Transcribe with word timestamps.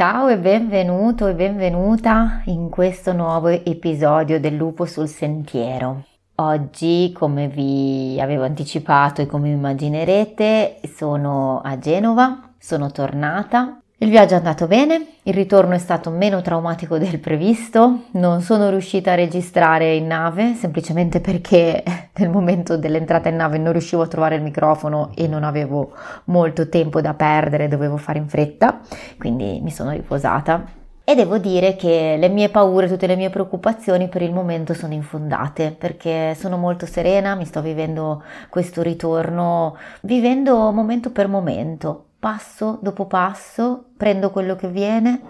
Ciao 0.00 0.28
e 0.28 0.38
benvenuto 0.38 1.26
e 1.26 1.34
benvenuta 1.34 2.40
in 2.46 2.70
questo 2.70 3.12
nuovo 3.12 3.48
episodio 3.48 4.40
del 4.40 4.54
Lupo 4.54 4.86
sul 4.86 5.06
Sentiero. 5.06 6.06
Oggi, 6.36 7.12
come 7.14 7.48
vi 7.48 8.18
avevo 8.18 8.44
anticipato 8.44 9.20
e 9.20 9.26
come 9.26 9.50
immaginerete, 9.50 10.80
sono 10.96 11.60
a 11.62 11.78
Genova, 11.78 12.54
sono 12.56 12.90
tornata 12.90 13.79
il 14.02 14.08
viaggio 14.08 14.32
è 14.32 14.38
andato 14.38 14.66
bene, 14.66 15.08
il 15.24 15.34
ritorno 15.34 15.74
è 15.74 15.78
stato 15.78 16.08
meno 16.08 16.40
traumatico 16.40 16.96
del 16.96 17.18
previsto, 17.18 18.04
non 18.12 18.40
sono 18.40 18.70
riuscita 18.70 19.12
a 19.12 19.14
registrare 19.14 19.94
in 19.94 20.06
nave 20.06 20.54
semplicemente 20.54 21.20
perché 21.20 21.82
nel 22.16 22.30
momento 22.30 22.78
dell'entrata 22.78 23.28
in 23.28 23.36
nave 23.36 23.58
non 23.58 23.72
riuscivo 23.72 24.00
a 24.00 24.06
trovare 24.06 24.36
il 24.36 24.42
microfono 24.42 25.10
e 25.14 25.28
non 25.28 25.44
avevo 25.44 25.92
molto 26.24 26.70
tempo 26.70 27.02
da 27.02 27.12
perdere, 27.12 27.68
dovevo 27.68 27.98
fare 27.98 28.16
in 28.16 28.26
fretta, 28.26 28.80
quindi 29.18 29.60
mi 29.62 29.70
sono 29.70 29.90
riposata. 29.90 30.64
E 31.04 31.14
devo 31.14 31.36
dire 31.36 31.76
che 31.76 32.16
le 32.18 32.28
mie 32.30 32.48
paure, 32.48 32.88
tutte 32.88 33.06
le 33.06 33.16
mie 33.16 33.28
preoccupazioni 33.28 34.08
per 34.08 34.22
il 34.22 34.32
momento 34.32 34.72
sono 34.72 34.94
infondate 34.94 35.74
perché 35.78 36.34
sono 36.36 36.56
molto 36.56 36.86
serena, 36.86 37.34
mi 37.34 37.44
sto 37.44 37.60
vivendo 37.60 38.22
questo 38.48 38.80
ritorno, 38.80 39.76
vivendo 40.00 40.70
momento 40.70 41.10
per 41.10 41.28
momento 41.28 42.04
passo 42.20 42.78
dopo 42.82 43.06
passo, 43.06 43.86
prendo 43.96 44.30
quello 44.30 44.54
che 44.54 44.68
viene, 44.68 45.20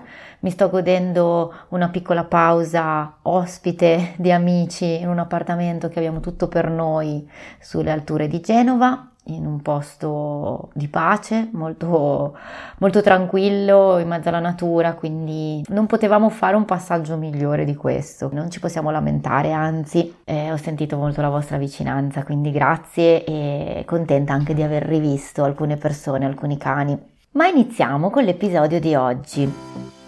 mi 0.40 0.50
sto 0.50 0.68
godendo 0.68 1.54
una 1.68 1.88
piccola 1.88 2.24
pausa 2.24 3.18
ospite 3.22 4.14
di 4.16 4.32
amici 4.32 5.00
in 5.00 5.08
un 5.08 5.20
appartamento 5.20 5.88
che 5.88 5.98
abbiamo 5.98 6.20
tutto 6.20 6.48
per 6.48 6.68
noi 6.68 7.26
sulle 7.60 7.92
alture 7.92 8.26
di 8.26 8.40
Genova 8.40 9.09
in 9.24 9.46
un 9.46 9.60
posto 9.60 10.70
di 10.72 10.88
pace, 10.88 11.48
molto, 11.52 12.36
molto 12.78 13.02
tranquillo, 13.02 13.98
in 13.98 14.08
mezzo 14.08 14.28
alla 14.28 14.40
natura, 14.40 14.94
quindi 14.94 15.62
non 15.68 15.86
potevamo 15.86 16.30
fare 16.30 16.56
un 16.56 16.64
passaggio 16.64 17.16
migliore 17.16 17.64
di 17.64 17.74
questo. 17.74 18.30
Non 18.32 18.50
ci 18.50 18.60
possiamo 18.60 18.90
lamentare, 18.90 19.52
anzi, 19.52 20.16
eh, 20.24 20.50
ho 20.50 20.56
sentito 20.56 20.96
molto 20.96 21.20
la 21.20 21.28
vostra 21.28 21.58
vicinanza, 21.58 22.24
quindi 22.24 22.50
grazie 22.50 23.24
e 23.24 23.82
contenta 23.86 24.32
anche 24.32 24.54
di 24.54 24.62
aver 24.62 24.84
rivisto 24.84 25.44
alcune 25.44 25.76
persone, 25.76 26.24
alcuni 26.24 26.56
cani. 26.56 26.98
Ma 27.32 27.46
iniziamo 27.46 28.10
con 28.10 28.24
l'episodio 28.24 28.80
di 28.80 28.94
oggi. 28.94 29.52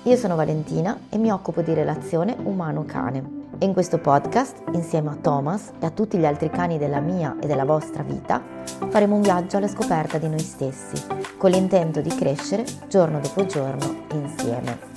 Io 0.05 0.17
sono 0.17 0.35
Valentina 0.35 0.99
e 1.09 1.19
mi 1.19 1.31
occupo 1.31 1.61
di 1.61 1.73
relazione 1.75 2.35
umano-cane 2.43 3.42
e 3.63 3.65
in 3.65 3.75
questo 3.75 3.99
podcast, 3.99 4.61
insieme 4.73 5.11
a 5.11 5.15
Thomas 5.15 5.71
e 5.79 5.87
a 5.87 5.91
tutti 5.91 6.19
gli 6.19 6.27
altri 6.27 6.51
cani 6.51 6.79
della 6.79 6.99
mia 6.99 7.37
e 7.41 7.47
della 7.47 7.65
vostra 7.65 8.03
vita, 8.03 8.43
faremo 8.89 9.15
un 9.15 9.23
viaggio 9.23 9.59
alla 9.59 9.69
scoperta 9.69 10.19
di 10.19 10.29
noi 10.29 10.41
stessi, 10.41 11.01
con 11.39 11.53
l'intento 11.53 12.01
di 12.01 12.09
crescere 12.09 12.65
giorno 12.89 13.21
dopo 13.21 13.47
giorno 13.47 14.07
insieme. 14.15 14.91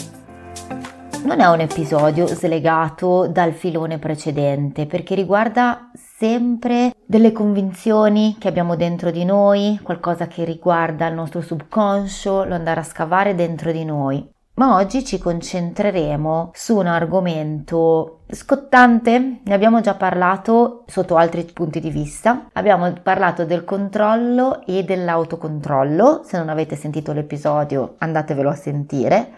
Non 1.25 1.41
è 1.41 1.45
un 1.45 1.59
episodio 1.59 2.25
slegato 2.25 3.27
dal 3.27 3.53
filone 3.53 3.99
precedente 3.99 4.87
perché 4.87 5.13
riguarda 5.13 5.91
sempre 5.93 6.91
delle 7.05 7.31
convinzioni 7.31 8.35
che 8.39 8.47
abbiamo 8.47 8.75
dentro 8.75 9.11
di 9.11 9.25
noi, 9.25 9.79
qualcosa 9.83 10.25
che 10.25 10.43
riguarda 10.43 11.05
il 11.05 11.13
nostro 11.13 11.41
subconscio, 11.41 12.43
lo 12.43 12.55
andare 12.55 12.79
a 12.79 12.83
scavare 12.83 13.35
dentro 13.35 13.71
di 13.71 13.85
noi 13.85 14.33
ma 14.55 14.75
oggi 14.75 15.03
ci 15.03 15.17
concentreremo 15.17 16.51
su 16.53 16.77
un 16.77 16.87
argomento 16.87 18.19
scottante, 18.29 19.41
ne 19.43 19.53
abbiamo 19.53 19.81
già 19.81 19.95
parlato 19.95 20.83
sotto 20.87 21.17
altri 21.17 21.43
punti 21.43 21.79
di 21.79 21.89
vista, 21.89 22.47
abbiamo 22.53 22.91
parlato 23.03 23.43
del 23.43 23.65
controllo 23.65 24.65
e 24.65 24.83
dell'autocontrollo, 24.83 26.21
se 26.23 26.37
non 26.37 26.49
avete 26.49 26.75
sentito 26.75 27.11
l'episodio 27.11 27.95
andatevelo 27.97 28.49
a 28.49 28.55
sentire 28.55 29.33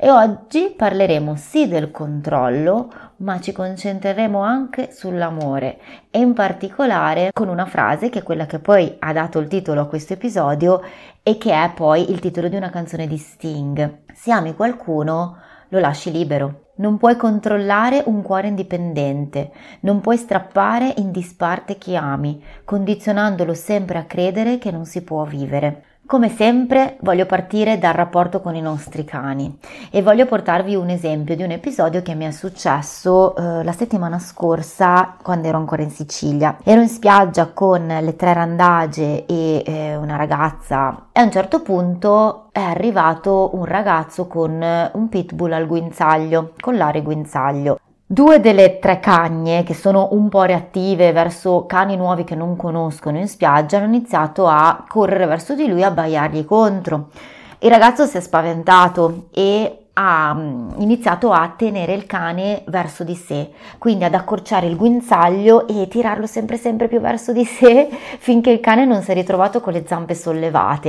e 0.00 0.10
oggi 0.10 0.72
parleremo 0.76 1.34
sì 1.34 1.66
del 1.66 1.90
controllo, 1.90 2.88
ma 3.16 3.40
ci 3.40 3.50
concentreremo 3.50 4.40
anche 4.40 4.92
sull'amore 4.92 5.78
e 6.08 6.20
in 6.20 6.34
particolare 6.34 7.30
con 7.32 7.48
una 7.48 7.66
frase 7.66 8.08
che 8.08 8.20
è 8.20 8.22
quella 8.22 8.46
che 8.46 8.60
poi 8.60 8.94
ha 9.00 9.12
dato 9.12 9.40
il 9.40 9.48
titolo 9.48 9.80
a 9.80 9.86
questo 9.86 10.12
episodio 10.12 10.82
e 11.20 11.36
che 11.36 11.52
è 11.52 11.72
poi 11.74 12.12
il 12.12 12.20
titolo 12.20 12.46
di 12.46 12.54
una 12.54 12.70
canzone 12.70 13.08
di 13.08 13.16
Sting. 13.16 14.02
Se 14.14 14.30
ami 14.30 14.54
qualcuno, 14.54 15.38
lo 15.70 15.80
lasci 15.80 16.12
libero. 16.12 16.66
Non 16.76 16.96
puoi 16.96 17.16
controllare 17.16 18.04
un 18.06 18.22
cuore 18.22 18.46
indipendente, 18.46 19.50
non 19.80 20.00
puoi 20.00 20.16
strappare 20.16 20.94
in 20.98 21.10
disparte 21.10 21.76
chi 21.76 21.96
ami, 21.96 22.40
condizionandolo 22.64 23.52
sempre 23.52 23.98
a 23.98 24.04
credere 24.04 24.58
che 24.58 24.70
non 24.70 24.84
si 24.84 25.02
può 25.02 25.24
vivere. 25.24 25.82
Come 26.08 26.30
sempre 26.30 26.96
voglio 27.02 27.26
partire 27.26 27.76
dal 27.76 27.92
rapporto 27.92 28.40
con 28.40 28.54
i 28.54 28.62
nostri 28.62 29.04
cani 29.04 29.58
e 29.90 30.00
voglio 30.00 30.24
portarvi 30.24 30.74
un 30.74 30.88
esempio 30.88 31.36
di 31.36 31.42
un 31.42 31.50
episodio 31.50 32.00
che 32.00 32.14
mi 32.14 32.24
è 32.24 32.30
successo 32.30 33.36
eh, 33.36 33.62
la 33.62 33.72
settimana 33.72 34.18
scorsa 34.18 35.16
quando 35.22 35.48
ero 35.48 35.58
ancora 35.58 35.82
in 35.82 35.90
Sicilia. 35.90 36.56
Ero 36.64 36.80
in 36.80 36.88
spiaggia 36.88 37.48
con 37.52 37.86
le 37.86 38.16
tre 38.16 38.32
randage 38.32 39.26
e 39.26 39.62
eh, 39.66 39.96
una 39.96 40.16
ragazza 40.16 41.08
e 41.12 41.20
a 41.20 41.24
un 41.24 41.30
certo 41.30 41.60
punto 41.60 42.48
è 42.52 42.60
arrivato 42.60 43.50
un 43.52 43.66
ragazzo 43.66 44.26
con 44.26 44.64
un 44.90 45.08
pitbull 45.10 45.52
al 45.52 45.66
guinzaglio, 45.66 46.54
con 46.58 46.78
l'are 46.78 47.02
guinzaglio. 47.02 47.78
Due 48.10 48.40
delle 48.40 48.78
tre 48.78 49.00
cagne, 49.00 49.64
che 49.64 49.74
sono 49.74 50.08
un 50.12 50.30
po' 50.30 50.44
reattive 50.44 51.12
verso 51.12 51.66
cani 51.66 51.94
nuovi 51.94 52.24
che 52.24 52.34
non 52.34 52.56
conoscono 52.56 53.18
in 53.18 53.28
spiaggia, 53.28 53.76
hanno 53.76 53.94
iniziato 53.94 54.46
a 54.46 54.82
correre 54.88 55.26
verso 55.26 55.54
di 55.54 55.68
lui 55.68 55.80
e 55.80 55.84
a 55.84 55.90
baiargli 55.90 56.46
contro. 56.46 57.10
Il 57.58 57.68
ragazzo 57.68 58.06
si 58.06 58.16
è 58.16 58.20
spaventato 58.20 59.26
e 59.30 59.88
ha 59.92 60.32
mm, 60.34 60.80
iniziato 60.80 61.32
a 61.32 61.52
tenere 61.54 61.92
il 61.92 62.06
cane 62.06 62.62
verso 62.68 63.04
di 63.04 63.14
sé, 63.14 63.50
quindi 63.76 64.04
ad 64.04 64.14
accorciare 64.14 64.66
il 64.66 64.76
guinzaglio 64.76 65.68
e 65.68 65.86
tirarlo 65.86 66.24
sempre 66.24 66.56
sempre 66.56 66.88
più 66.88 67.00
verso 67.00 67.34
di 67.34 67.44
sé 67.44 67.90
finché 68.20 68.48
il 68.48 68.60
cane 68.60 68.86
non 68.86 69.02
si 69.02 69.10
è 69.10 69.14
ritrovato 69.14 69.60
con 69.60 69.74
le 69.74 69.84
zampe 69.86 70.14
sollevate. 70.14 70.88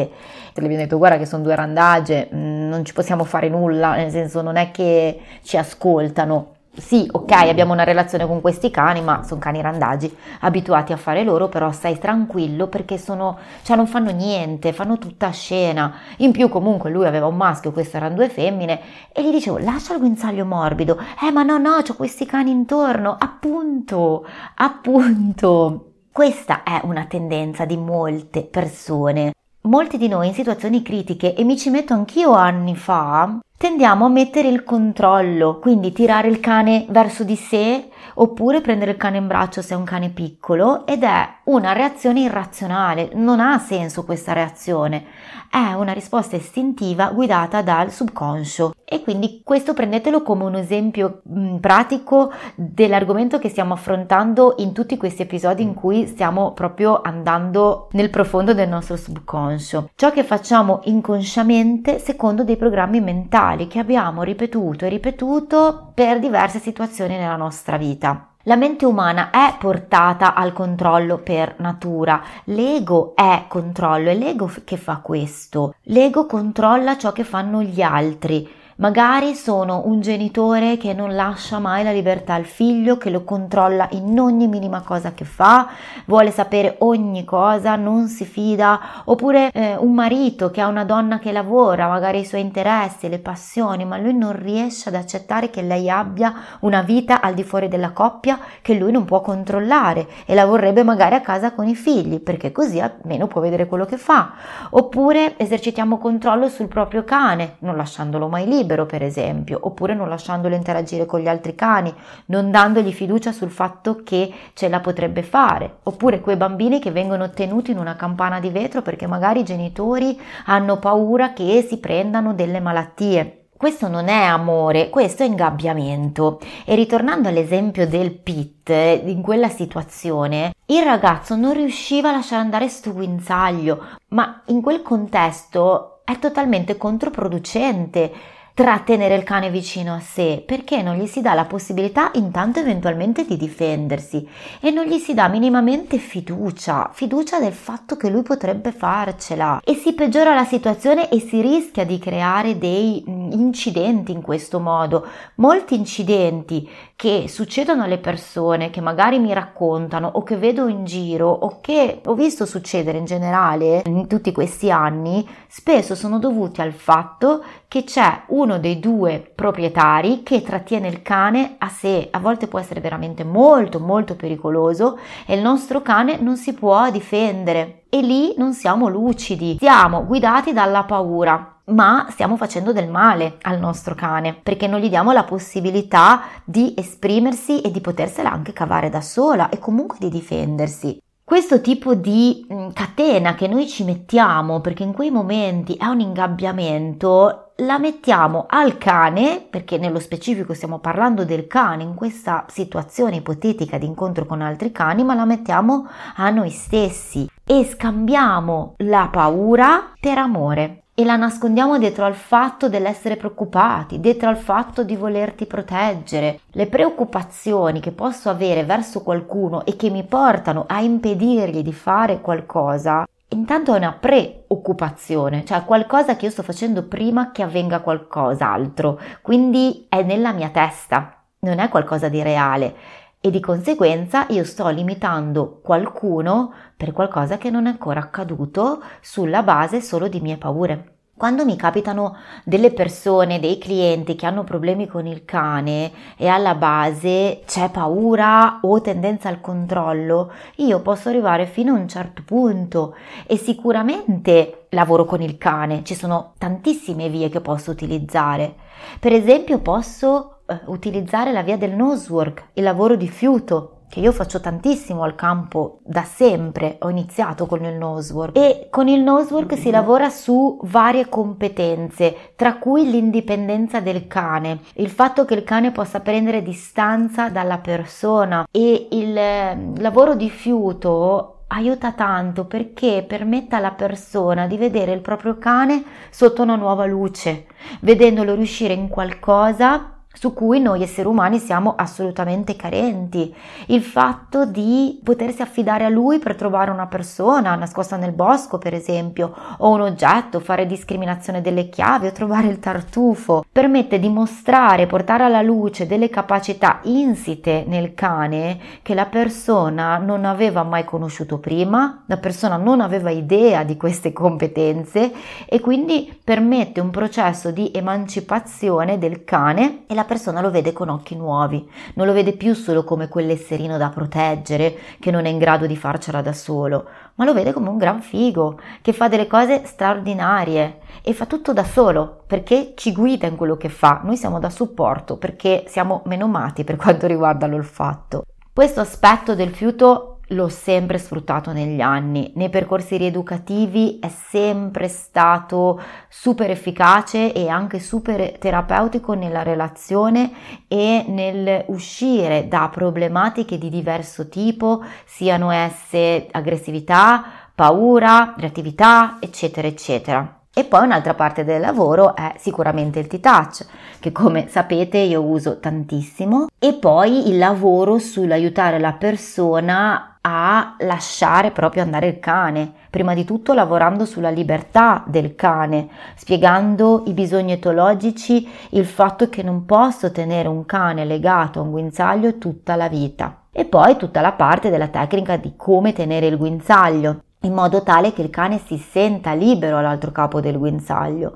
Le 0.53 0.63
abbiamo 0.63 0.83
detto 0.83 0.97
guarda 0.97 1.17
che 1.17 1.25
sono 1.25 1.43
due 1.43 1.55
randage, 1.55 2.29
mm, 2.33 2.69
non 2.69 2.85
ci 2.85 2.93
possiamo 2.93 3.25
fare 3.25 3.49
nulla, 3.49 3.95
nel 3.95 4.09
senso 4.09 4.41
non 4.41 4.55
è 4.55 4.71
che 4.71 5.19
ci 5.41 5.57
ascoltano, 5.57 6.53
sì, 6.75 7.09
ok, 7.11 7.31
abbiamo 7.31 7.73
una 7.73 7.83
relazione 7.83 8.25
con 8.25 8.41
questi 8.41 8.71
cani, 8.71 9.01
ma 9.01 9.23
sono 9.23 9.39
cani 9.39 9.61
randagi, 9.61 10.15
abituati 10.41 10.93
a 10.93 10.97
fare 10.97 11.23
loro, 11.23 11.49
però 11.49 11.71
stai 11.71 11.97
tranquillo 11.99 12.67
perché 12.67 12.97
sono, 12.97 13.37
cioè 13.63 13.75
non 13.75 13.87
fanno 13.87 14.11
niente, 14.11 14.71
fanno 14.71 14.97
tutta 14.97 15.29
scena. 15.31 15.93
In 16.17 16.31
più 16.31 16.47
comunque 16.47 16.89
lui 16.89 17.05
aveva 17.05 17.25
un 17.25 17.35
maschio, 17.35 17.71
queste 17.71 17.97
erano 17.97 18.15
due 18.15 18.29
femmine, 18.29 18.79
e 19.11 19.23
gli 19.23 19.31
dicevo 19.31 19.57
lascia 19.57 19.93
il 19.93 19.99
guinzaglio 19.99 20.45
morbido. 20.45 20.97
Eh, 21.21 21.31
ma 21.31 21.43
no, 21.43 21.57
no, 21.57 21.75
ho 21.75 21.93
questi 21.95 22.25
cani 22.25 22.51
intorno, 22.51 23.15
appunto, 23.19 24.25
appunto. 24.55 25.85
Questa 26.11 26.63
è 26.63 26.81
una 26.83 27.05
tendenza 27.05 27.65
di 27.65 27.77
molte 27.77 28.43
persone. 28.43 29.33
Molti 29.61 29.97
di 29.97 30.07
noi 30.07 30.27
in 30.27 30.33
situazioni 30.33 30.81
critiche, 30.81 31.35
e 31.35 31.43
mi 31.43 31.57
ci 31.57 31.69
metto 31.69 31.93
anch'io 31.93 32.31
anni 32.31 32.75
fa, 32.75 33.39
tendiamo 33.59 34.05
a 34.05 34.09
mettere 34.09 34.47
il 34.47 34.63
controllo, 34.63 35.59
quindi 35.59 35.91
tirare 35.91 36.29
il 36.29 36.39
cane 36.39 36.85
verso 36.87 37.25
di 37.25 37.35
sé 37.35 37.89
oppure 38.15 38.61
prendere 38.61 38.91
il 38.91 38.97
cane 38.97 39.17
in 39.17 39.27
braccio 39.27 39.61
se 39.61 39.73
è 39.73 39.77
un 39.77 39.83
cane 39.83 40.11
piccolo 40.11 40.85
ed 40.87 41.03
è 41.03 41.27
una 41.45 41.73
reazione 41.73 42.21
irrazionale, 42.21 43.09
non 43.15 43.41
ha 43.41 43.57
senso 43.59 44.05
questa 44.05 44.31
reazione, 44.31 45.03
è 45.49 45.73
una 45.73 45.91
risposta 45.91 46.37
istintiva 46.37 47.09
guidata 47.09 47.61
dal 47.61 47.91
subconscio. 47.91 48.73
E 48.85 49.03
quindi 49.03 49.41
questo 49.43 49.73
prendetelo 49.73 50.23
come 50.23 50.45
un 50.45 50.55
esempio 50.55 51.21
pratico 51.59 52.31
dell'argomento 52.55 53.39
che 53.39 53.49
stiamo 53.49 53.73
affrontando 53.73 54.55
in 54.59 54.73
tutti 54.73 54.97
questi 54.97 55.23
episodi 55.23 55.63
in 55.63 55.73
cui 55.73 56.07
stiamo 56.07 56.53
proprio 56.53 57.01
andando 57.01 57.89
nel 57.91 58.09
profondo 58.09 58.53
del 58.53 58.69
nostro 58.69 58.95
subconscio. 58.95 59.89
Ciò 59.95 60.11
che 60.11 60.23
facciamo 60.23 60.79
inconsciamente 60.85 61.99
secondo 61.99 62.43
dei 62.43 62.57
programmi 62.57 62.99
mentali 62.99 63.47
che 63.67 63.79
abbiamo 63.79 64.23
ripetuto 64.23 64.85
e 64.85 64.89
ripetuto 64.89 65.91
per 65.93 66.19
diverse 66.19 66.59
situazioni 66.59 67.17
nella 67.17 67.35
nostra 67.35 67.77
vita. 67.77 68.29
La 68.43 68.55
mente 68.55 68.85
umana 68.85 69.31
è 69.31 69.55
portata 69.59 70.33
al 70.33 70.53
controllo 70.53 71.17
per 71.17 71.55
natura, 71.57 72.21
l'ego 72.45 73.13
è 73.13 73.45
controllo, 73.47 74.09
è 74.09 74.15
l'ego 74.15 74.49
che 74.63 74.77
fa 74.77 74.97
questo. 75.03 75.75
L'ego 75.83 76.25
controlla 76.25 76.97
ciò 76.97 77.11
che 77.11 77.25
fanno 77.25 77.61
gli 77.61 77.81
altri, 77.81 78.49
Magari 78.79 79.35
sono 79.35 79.81
un 79.87 79.99
genitore 79.99 80.77
che 80.77 80.93
non 80.93 81.13
lascia 81.13 81.59
mai 81.59 81.83
la 81.83 81.91
libertà 81.91 82.35
al 82.35 82.45
figlio, 82.45 82.97
che 82.97 83.09
lo 83.09 83.25
controlla 83.25 83.89
in 83.91 84.17
ogni 84.17 84.47
minima 84.47 84.83
cosa 84.83 85.11
che 85.11 85.25
fa, 85.25 85.67
vuole 86.05 86.31
sapere 86.31 86.75
ogni 86.77 87.25
cosa, 87.25 87.75
non 87.75 88.07
si 88.07 88.23
fida, 88.23 88.79
oppure 89.03 89.51
eh, 89.51 89.75
un 89.75 89.93
marito 89.93 90.49
che 90.49 90.61
ha 90.61 90.67
una 90.67 90.85
donna 90.85 91.19
che 91.19 91.33
lavora, 91.33 91.89
magari 91.89 92.19
i 92.19 92.25
suoi 92.25 92.39
interessi, 92.39 93.09
le 93.09 93.19
passioni, 93.19 93.83
ma 93.83 93.97
lui 93.97 94.13
non 94.13 94.31
riesce 94.41 94.87
ad 94.87 94.95
accettare 94.95 95.49
che 95.49 95.61
lei 95.61 95.89
abbia 95.89 96.33
una 96.61 96.81
vita 96.81 97.19
al 97.19 97.33
di 97.33 97.43
fuori 97.43 97.67
della 97.67 97.91
coppia 97.91 98.39
che 98.61 98.75
lui 98.75 98.93
non 98.93 99.03
può 99.03 99.19
controllare 99.19 100.07
e 100.25 100.33
la 100.33 100.45
vorrebbe 100.45 100.83
magari 100.83 101.15
a 101.15 101.21
casa 101.21 101.51
con 101.51 101.67
i 101.67 101.75
figli, 101.75 102.21
perché 102.21 102.53
così 102.53 102.79
almeno 102.79 103.27
può 103.27 103.41
vedere 103.41 103.65
quello 103.67 103.83
che 103.83 103.97
fa. 103.97 104.35
Oppure 104.69 105.37
esercitiamo 105.37 105.97
controllo 105.97 106.47
sul 106.47 106.69
proprio 106.69 107.03
cane, 107.03 107.55
non 107.59 107.75
lasciandolo 107.75 108.29
mai 108.29 108.47
libero 108.47 108.67
libero, 108.69 108.85
per 108.85 109.01
esempio, 109.01 109.59
oppure 109.63 109.95
non 109.95 110.07
lasciandolo 110.07 110.53
interagire 110.53 111.07
con 111.07 111.19
gli 111.19 111.27
altri 111.27 111.55
cani, 111.55 111.91
non 112.25 112.51
dandogli 112.51 112.93
fiducia 112.93 113.31
sul 113.31 113.49
fatto 113.49 114.01
che 114.03 114.31
ce 114.53 114.69
la 114.69 114.79
potrebbe 114.79 115.23
fare, 115.23 115.77
oppure 115.83 116.19
quei 116.19 116.35
bambini 116.35 116.79
che 116.79 116.91
vengono 116.91 117.31
tenuti 117.31 117.71
in 117.71 117.79
una 117.79 117.95
campana 117.95 118.39
di 118.39 118.49
vetro 118.49 118.83
perché 118.83 119.07
magari 119.07 119.39
i 119.39 119.45
genitori 119.45 120.19
hanno 120.45 120.77
paura 120.77 121.33
che 121.33 121.65
si 121.67 121.79
prendano 121.79 122.33
delle 122.33 122.59
malattie. 122.59 123.33
Questo 123.57 123.89
non 123.89 124.07
è 124.07 124.23
amore, 124.23 124.89
questo 124.89 125.23
è 125.23 125.25
ingabbiamento. 125.25 126.39
E 126.63 126.75
ritornando 126.75 127.27
all'esempio 127.27 127.85
del 127.87 128.13
pit, 128.13 128.69
in 128.69 129.21
quella 129.21 129.49
situazione, 129.49 130.53
il 130.67 130.81
ragazzo 130.81 131.35
non 131.35 131.53
riusciva 131.53 132.07
a 132.07 132.13
lasciare 132.13 132.41
andare 132.41 132.69
sto 132.69 132.93
guinzaglio, 132.93 133.83
ma 134.09 134.43
in 134.45 134.61
quel 134.61 134.81
contesto 134.81 135.99
è 136.09 136.17
totalmente 136.17 136.75
controproducente 136.75 138.11
trattenere 138.59 139.15
il 139.15 139.23
cane 139.23 139.49
vicino 139.49 139.95
a 139.95 140.01
sé 140.01 140.43
perché 140.45 140.81
non 140.81 140.97
gli 140.97 141.07
si 141.07 141.21
dà 141.21 141.33
la 141.33 141.45
possibilità 141.45 142.11
intanto 142.15 142.59
eventualmente 142.59 143.23
di 143.23 143.37
difendersi 143.37 144.27
e 144.59 144.69
non 144.69 144.83
gli 144.83 144.97
si 144.97 145.13
dà 145.13 145.29
minimamente 145.29 145.97
fiducia, 145.97 146.89
fiducia 146.91 147.39
del 147.39 147.53
fatto 147.53 147.95
che 147.95 148.09
lui 148.09 148.21
potrebbe 148.21 148.73
farcela. 148.73 149.61
E 149.63 149.75
si 149.75 149.93
peggiora 149.93 150.33
la 150.33 150.43
situazione 150.43 151.09
e 151.09 151.21
si 151.21 151.39
rischia 151.39 151.85
di 151.85 151.99
creare 151.99 152.57
dei 152.57 153.01
incidenti 153.31 154.11
in 154.11 154.21
questo 154.21 154.59
modo, 154.59 155.05
molti 155.35 155.75
incidenti 155.75 156.69
che 156.95 157.25
succedono 157.27 157.83
alle 157.83 157.97
persone 157.97 158.69
che 158.69 158.81
magari 158.81 159.19
mi 159.19 159.33
raccontano 159.33 160.09
o 160.13 160.23
che 160.23 160.37
vedo 160.37 160.67
in 160.67 160.85
giro 160.85 161.29
o 161.29 161.59
che 161.61 162.01
ho 162.03 162.13
visto 162.13 162.45
succedere 162.45 162.97
in 162.97 163.05
generale 163.05 163.83
in 163.85 164.07
tutti 164.07 164.31
questi 164.31 164.71
anni, 164.71 165.27
spesso 165.47 165.95
sono 165.95 166.19
dovuti 166.19 166.61
al 166.61 166.73
fatto 166.73 167.43
che 167.67 167.83
c'è 167.83 168.23
uno 168.27 168.59
dei 168.59 168.79
due 168.79 169.31
proprietari 169.33 170.23
che 170.23 170.41
trattiene 170.41 170.87
il 170.87 171.01
cane 171.01 171.55
a 171.57 171.69
sé, 171.69 172.07
a 172.11 172.19
volte 172.19 172.47
può 172.47 172.59
essere 172.59 172.81
veramente 172.81 173.23
molto 173.23 173.79
molto 173.79 174.15
pericoloso 174.15 174.97
e 175.25 175.35
il 175.35 175.41
nostro 175.41 175.81
cane 175.81 176.17
non 176.19 176.37
si 176.37 176.53
può 176.53 176.89
difendere. 176.91 177.83
E 177.89 178.01
lì 178.01 178.35
non 178.37 178.53
siamo 178.53 178.87
lucidi, 178.87 179.57
siamo 179.57 180.05
guidati 180.05 180.53
dalla 180.53 180.83
paura 180.83 181.58
ma 181.69 182.07
stiamo 182.09 182.37
facendo 182.37 182.73
del 182.73 182.89
male 182.89 183.37
al 183.41 183.59
nostro 183.59 183.95
cane 183.95 184.33
perché 184.33 184.67
non 184.67 184.79
gli 184.79 184.89
diamo 184.89 185.11
la 185.11 185.23
possibilità 185.23 186.21
di 186.43 186.73
esprimersi 186.77 187.61
e 187.61 187.71
di 187.71 187.81
potersela 187.81 188.31
anche 188.31 188.53
cavare 188.53 188.89
da 188.89 189.01
sola 189.01 189.49
e 189.49 189.59
comunque 189.59 189.97
di 189.99 190.09
difendersi. 190.09 191.01
Questo 191.23 191.61
tipo 191.61 191.93
di 191.93 192.43
mm, 192.51 192.69
catena 192.73 193.35
che 193.35 193.47
noi 193.47 193.67
ci 193.67 193.83
mettiamo 193.83 194.61
perché 194.61 194.81
in 194.81 194.93
quei 194.93 195.11
momenti 195.11 195.75
è 195.75 195.85
un 195.85 195.99
ingabbiamento 195.99 197.49
la 197.59 197.77
mettiamo 197.77 198.45
al 198.47 198.77
cane, 198.77 199.45
perché 199.49 199.77
nello 199.77 199.99
specifico 199.99 200.53
stiamo 200.53 200.79
parlando 200.79 201.25
del 201.25 201.47
cane 201.47 201.83
in 201.83 201.93
questa 201.93 202.45
situazione 202.47 203.17
ipotetica 203.17 203.77
di 203.77 203.85
incontro 203.85 204.25
con 204.25 204.41
altri 204.41 204.71
cani, 204.71 205.03
ma 205.03 205.13
la 205.13 205.25
mettiamo 205.25 205.87
a 206.15 206.29
noi 206.29 206.49
stessi 206.49 207.29
e 207.45 207.65
scambiamo 207.65 208.75
la 208.77 209.09
paura 209.11 209.93
per 209.99 210.17
amore 210.17 210.83
e 210.99 211.05
la 211.05 211.15
nascondiamo 211.15 211.77
dietro 211.77 212.03
al 212.03 212.13
fatto 212.13 212.67
dell'essere 212.67 213.15
preoccupati, 213.15 214.01
dietro 214.01 214.27
al 214.27 214.35
fatto 214.35 214.83
di 214.83 214.97
volerti 214.97 215.45
proteggere. 215.45 216.41
Le 216.51 216.67
preoccupazioni 216.67 217.79
che 217.79 217.91
posso 217.91 218.29
avere 218.29 218.65
verso 218.65 219.01
qualcuno 219.01 219.65
e 219.65 219.77
che 219.77 219.89
mi 219.89 220.03
portano 220.03 220.65
a 220.67 220.81
impedirgli 220.81 221.61
di 221.61 221.71
fare 221.71 222.19
qualcosa, 222.19 223.07
intanto 223.29 223.73
è 223.73 223.77
una 223.77 223.95
preoccupazione, 223.97 225.45
cioè 225.45 225.63
qualcosa 225.63 226.17
che 226.17 226.25
io 226.25 226.31
sto 226.31 226.43
facendo 226.43 226.83
prima 226.83 227.31
che 227.31 227.43
avvenga 227.43 227.79
qualcos'altro, 227.79 228.99
quindi 229.21 229.85
è 229.87 230.03
nella 230.03 230.33
mia 230.33 230.49
testa, 230.49 231.13
non 231.39 231.59
è 231.59 231.69
qualcosa 231.69 232.09
di 232.09 232.21
reale 232.21 232.75
e 233.21 233.29
di 233.31 233.41
conseguenza 233.41 234.27
io 234.29 234.45
sto 234.45 234.67
limitando 234.69 235.59
qualcuno 235.61 236.53
per 236.77 236.93
qualcosa 236.93 237.37
che 237.37 237.49
non 237.49 237.65
è 237.65 237.69
ancora 237.69 237.99
accaduto 237.99 238.81
sulla 239.01 239.43
base 239.43 239.81
solo 239.81 240.07
di 240.07 240.21
mie 240.21 240.37
paure. 240.37 240.93
Quando 241.19 241.43
mi 241.43 241.57
capitano 241.57 242.15
delle 242.45 242.71
persone, 242.71 243.41
dei 243.41 243.57
clienti 243.57 244.15
che 244.15 244.25
hanno 244.25 244.45
problemi 244.45 244.87
con 244.87 245.05
il 245.05 245.25
cane 245.25 245.91
e 246.15 246.27
alla 246.27 246.55
base 246.55 247.41
c'è 247.45 247.69
paura 247.69 248.59
o 248.61 248.79
tendenza 248.79 249.27
al 249.27 249.41
controllo, 249.41 250.31
io 250.55 250.79
posso 250.79 251.09
arrivare 251.09 251.45
fino 251.45 251.73
a 251.73 251.77
un 251.77 251.89
certo 251.89 252.23
punto 252.25 252.95
e 253.27 253.35
sicuramente 253.35 254.67
lavoro 254.69 255.03
con 255.03 255.21
il 255.21 255.37
cane, 255.37 255.83
ci 255.83 255.93
sono 255.93 256.35
tantissime 256.37 257.09
vie 257.09 257.27
che 257.27 257.41
posso 257.41 257.69
utilizzare. 257.69 258.55
Per 258.97 259.11
esempio 259.11 259.59
posso 259.59 260.38
utilizzare 260.65 261.31
la 261.31 261.43
via 261.43 261.57
del 261.57 261.75
nosework, 261.75 262.49
il 262.53 262.63
lavoro 262.63 262.95
di 262.95 263.07
fiuto, 263.07 263.79
che 263.89 263.99
io 263.99 264.11
faccio 264.11 264.39
tantissimo 264.39 265.01
al 265.01 265.15
campo 265.15 265.79
da 265.83 266.03
sempre, 266.03 266.77
ho 266.81 266.89
iniziato 266.89 267.47
con 267.47 267.65
il 267.65 267.73
nosework. 267.73 268.37
E 268.37 268.67
con 268.69 268.87
il 268.87 269.01
nosework 269.01 269.57
si 269.57 269.71
lavora 269.71 270.09
su 270.09 270.59
varie 270.63 271.09
competenze, 271.09 272.33
tra 272.35 272.57
cui 272.57 272.89
l'indipendenza 272.89 273.79
del 273.79 274.07
cane, 274.07 274.59
il 274.75 274.89
fatto 274.89 275.25
che 275.25 275.33
il 275.33 275.43
cane 275.43 275.71
possa 275.71 276.01
prendere 276.01 276.43
distanza 276.43 277.29
dalla 277.29 277.57
persona 277.57 278.47
e 278.51 278.89
il 278.91 279.17
eh, 279.17 279.71
lavoro 279.77 280.13
di 280.13 280.29
fiuto 280.29 281.45
aiuta 281.47 281.93
tanto 281.93 282.45
perché 282.45 283.03
permette 283.07 283.55
alla 283.55 283.71
persona 283.71 284.45
di 284.45 284.55
vedere 284.55 284.91
il 284.91 285.01
proprio 285.01 285.39
cane 285.39 285.83
sotto 286.11 286.43
una 286.43 286.55
nuova 286.55 286.85
luce, 286.85 287.47
vedendolo 287.81 288.35
riuscire 288.35 288.73
in 288.73 288.87
qualcosa 288.87 289.98
su 290.19 290.33
cui 290.33 290.59
noi 290.59 290.83
esseri 290.83 291.07
umani 291.07 291.39
siamo 291.39 291.75
assolutamente 291.77 292.57
carenti. 292.57 293.33
Il 293.67 293.81
fatto 293.81 294.45
di 294.45 294.99
potersi 295.01 295.41
affidare 295.41 295.85
a 295.85 295.89
lui 295.89 296.19
per 296.19 296.35
trovare 296.35 296.71
una 296.71 296.87
persona 296.87 297.55
nascosta 297.55 297.95
nel 297.95 298.11
bosco, 298.11 298.57
per 298.57 298.73
esempio, 298.73 299.33
o 299.59 299.69
un 299.69 299.79
oggetto, 299.79 300.41
fare 300.41 300.65
discriminazione 300.65 301.39
delle 301.39 301.69
chiavi 301.69 302.07
o 302.07 302.11
trovare 302.11 302.47
il 302.47 302.59
tartufo, 302.59 303.45
permette 303.49 303.97
di 303.97 304.09
mostrare, 304.09 304.87
portare 304.87 305.23
alla 305.23 305.41
luce 305.41 305.87
delle 305.87 306.09
capacità 306.09 306.81
insite 306.83 307.63
nel 307.65 307.93
cane 307.93 308.59
che 308.81 308.95
la 308.95 309.05
persona 309.05 309.99
non 309.99 310.25
aveva 310.25 310.63
mai 310.63 310.83
conosciuto 310.83 311.37
prima, 311.37 312.03
la 312.07 312.17
persona 312.17 312.57
non 312.57 312.81
aveva 312.81 313.09
idea 313.09 313.63
di 313.63 313.77
queste 313.77 314.11
competenze 314.11 315.13
e 315.45 315.61
quindi 315.61 316.13
permette 316.21 316.81
un 316.81 316.89
processo 316.89 317.51
di 317.51 317.71
emancipazione 317.73 318.97
del 318.97 319.23
cane 319.23 319.83
e 319.87 319.93
la 319.93 320.07
persona 320.09 320.41
lo 320.41 320.49
vede 320.49 320.73
con 320.73 320.89
occhi 320.89 321.15
nuovi, 321.15 321.69
non 321.93 322.07
lo 322.07 322.13
vede 322.13 322.33
più 322.33 322.55
solo 322.55 322.83
come 322.83 323.07
quell'esserino 323.07 323.77
da 323.77 323.89
proteggere 323.89 324.75
che 324.99 325.11
non 325.11 325.27
è 325.27 325.29
in 325.29 325.37
grado 325.37 325.67
di 325.67 325.77
farcela 325.77 326.23
da 326.23 326.33
solo, 326.33 326.87
ma 327.13 327.25
lo 327.25 327.33
vede 327.33 327.53
come 327.53 327.69
un 327.69 327.77
gran 327.77 328.01
figo 328.01 328.59
che 328.81 328.91
fa 328.91 329.07
delle 329.07 329.27
cose 329.27 329.65
straordinarie 329.65 330.79
e 331.03 331.13
fa 331.13 331.27
tutto 331.27 331.53
da 331.53 331.63
solo 331.63 332.23
perché 332.25 332.73
ci 332.75 332.91
guida 332.91 333.27
in 333.27 333.35
quello 333.35 333.55
che 333.55 333.69
fa. 333.69 334.01
Noi 334.03 334.17
siamo 334.17 334.39
da 334.39 334.49
supporto 334.49 335.17
perché 335.17 335.65
siamo 335.67 336.01
menomati 336.05 336.63
per 336.63 336.75
quanto 336.75 337.05
riguarda 337.05 337.45
l'olfatto. 337.45 338.23
Questo 338.51 338.79
aspetto 338.79 339.35
del 339.35 339.53
fiuto 339.53 340.18
l'ho 340.29 340.49
sempre 340.49 340.97
sfruttato 340.97 341.51
negli 341.51 341.81
anni. 341.81 342.31
Nei 342.35 342.49
percorsi 342.49 342.97
rieducativi 342.97 343.99
è 343.99 344.09
sempre 344.09 344.87
stato 344.87 345.81
super 346.07 346.49
efficace 346.49 347.33
e 347.33 347.47
anche 347.47 347.79
super 347.79 348.37
terapeutico 348.37 349.13
nella 349.13 349.43
relazione 349.43 350.31
e 350.67 351.05
nel 351.07 351.63
uscire 351.67 352.47
da 352.47 352.69
problematiche 352.71 353.57
di 353.57 353.69
diverso 353.69 354.27
tipo, 354.27 354.83
siano 355.05 355.51
esse 355.51 356.27
aggressività, 356.31 357.23
paura, 357.55 358.35
reattività, 358.37 359.17
eccetera, 359.19 359.67
eccetera. 359.67 360.33
E 360.51 360.65
poi 360.65 360.83
un'altra 360.83 361.13
parte 361.13 361.45
del 361.45 361.61
lavoro 361.61 362.15
è 362.15 362.33
sicuramente 362.37 362.99
il 362.99 363.07
T-Touch, 363.07 363.65
che 363.99 364.11
come 364.11 364.47
sapete 364.49 364.97
io 364.97 365.21
uso 365.21 365.59
tantissimo, 365.59 366.47
e 366.57 366.73
poi 366.73 367.29
il 367.29 367.37
lavoro 367.37 367.99
sull'aiutare 367.99 368.79
la 368.79 368.93
persona 368.93 370.08
a 370.31 370.75
lasciare 370.79 371.49
proprio 371.51 371.81
andare 371.81 372.07
il 372.07 372.19
cane, 372.19 372.71
prima 372.89 373.13
di 373.13 373.25
tutto 373.25 373.53
lavorando 373.53 374.05
sulla 374.05 374.29
libertà 374.29 375.03
del 375.07 375.35
cane, 375.35 375.89
spiegando 376.15 377.03
i 377.07 377.13
bisogni 377.13 377.53
etologici, 377.53 378.47
il 378.71 378.85
fatto 378.85 379.27
che 379.29 379.41
non 379.41 379.65
posso 379.65 380.11
tenere 380.11 380.47
un 380.47 380.65
cane 380.65 381.03
legato 381.03 381.59
a 381.59 381.63
un 381.63 381.71
guinzaglio 381.71 382.37
tutta 382.37 382.75
la 382.75 382.87
vita. 382.87 383.41
E 383.51 383.65
poi 383.65 383.97
tutta 383.97 384.21
la 384.21 384.33
parte 384.33 384.69
della 384.69 384.87
tecnica 384.87 385.35
di 385.35 385.53
come 385.55 385.93
tenere 385.93 386.27
il 386.27 386.37
guinzaglio, 386.37 387.23
in 387.41 387.53
modo 387.53 387.81
tale 387.81 388.13
che 388.13 388.21
il 388.21 388.29
cane 388.29 388.59
si 388.59 388.77
senta 388.77 389.33
libero 389.33 389.77
all'altro 389.77 390.11
capo 390.11 390.39
del 390.39 390.57
guinzaglio. 390.57 391.33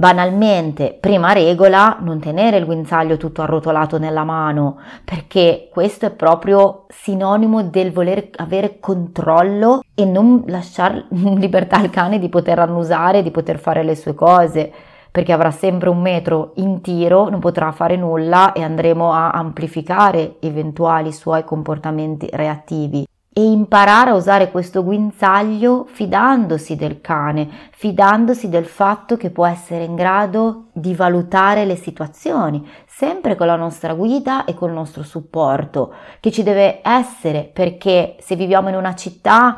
Banalmente, 0.00 0.96
prima 0.98 1.34
regola, 1.34 1.98
non 2.00 2.20
tenere 2.20 2.56
il 2.56 2.64
guinzaglio 2.64 3.18
tutto 3.18 3.42
arrotolato 3.42 3.98
nella 3.98 4.24
mano, 4.24 4.78
perché 5.04 5.68
questo 5.70 6.06
è 6.06 6.10
proprio 6.10 6.86
sinonimo 6.88 7.64
del 7.64 7.92
voler 7.92 8.30
avere 8.36 8.78
controllo 8.80 9.82
e 9.94 10.06
non 10.06 10.44
lasciare 10.46 11.04
libertà 11.12 11.76
al 11.76 11.90
cane 11.90 12.18
di 12.18 12.30
poter 12.30 12.60
annusare, 12.60 13.22
di 13.22 13.30
poter 13.30 13.58
fare 13.58 13.82
le 13.82 13.94
sue 13.94 14.14
cose 14.14 14.72
perché 15.10 15.32
avrà 15.32 15.50
sempre 15.50 15.90
un 15.90 16.00
metro 16.00 16.52
in 16.54 16.80
tiro, 16.80 17.28
non 17.28 17.40
potrà 17.40 17.70
fare 17.72 17.96
nulla 17.96 18.52
e 18.52 18.62
andremo 18.62 19.12
a 19.12 19.32
amplificare 19.32 20.36
eventuali 20.40 21.12
suoi 21.12 21.44
comportamenti 21.44 22.26
reattivi 22.32 23.06
e 23.32 23.42
imparare 23.42 24.10
a 24.10 24.14
usare 24.14 24.50
questo 24.50 24.82
guinzaglio 24.82 25.86
fidandosi 25.88 26.74
del 26.74 27.00
cane, 27.00 27.48
fidandosi 27.70 28.48
del 28.48 28.66
fatto 28.66 29.16
che 29.16 29.30
può 29.30 29.46
essere 29.46 29.84
in 29.84 29.94
grado 29.94 30.66
di 30.72 30.94
valutare 30.94 31.64
le 31.64 31.76
situazioni, 31.76 32.68
sempre 32.86 33.36
con 33.36 33.46
la 33.46 33.54
nostra 33.54 33.94
guida 33.94 34.44
e 34.44 34.54
col 34.54 34.72
nostro 34.72 35.04
supporto, 35.04 35.92
che 36.18 36.32
ci 36.32 36.42
deve 36.42 36.80
essere 36.82 37.48
perché 37.52 38.16
se 38.18 38.34
viviamo 38.34 38.68
in 38.68 38.74
una 38.74 38.96
città 38.96 39.56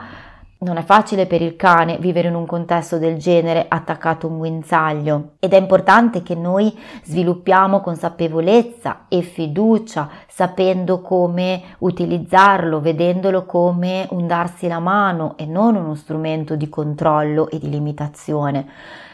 non 0.63 0.77
è 0.77 0.83
facile 0.83 1.27
per 1.27 1.43
il 1.43 1.57
cane 1.57 1.99
vivere 1.99 2.29
in 2.29 2.35
un 2.35 2.47
contesto 2.47 2.99
del 2.99 3.19
genere 3.19 3.67
attaccato 3.69 4.27
a 4.27 4.31
un 4.31 4.39
guinzaglio 4.39 5.33
ed 5.39 5.53
è 5.53 5.59
importante 5.59 6.23
che 6.23 6.35
noi 6.35 6.77
sviluppiamo 7.03 7.81
consapevolezza 7.81 9.07
e 9.09 9.23
fiducia 9.23 10.09
sapendo 10.29 11.01
come 11.01 11.63
utilizzarlo, 11.79 12.81
vedendolo 12.81 13.45
come 13.45 14.07
un 14.11 14.27
darsi 14.27 14.69
la 14.69 14.79
mano 14.79 15.35
e 15.37 15.47
non 15.47 15.75
uno 15.75 15.95
strumento 15.95 16.55
di 16.55 16.69
controllo 16.69 17.51
e 17.51 17.59
di 17.59 17.69
limitazione 17.69 18.67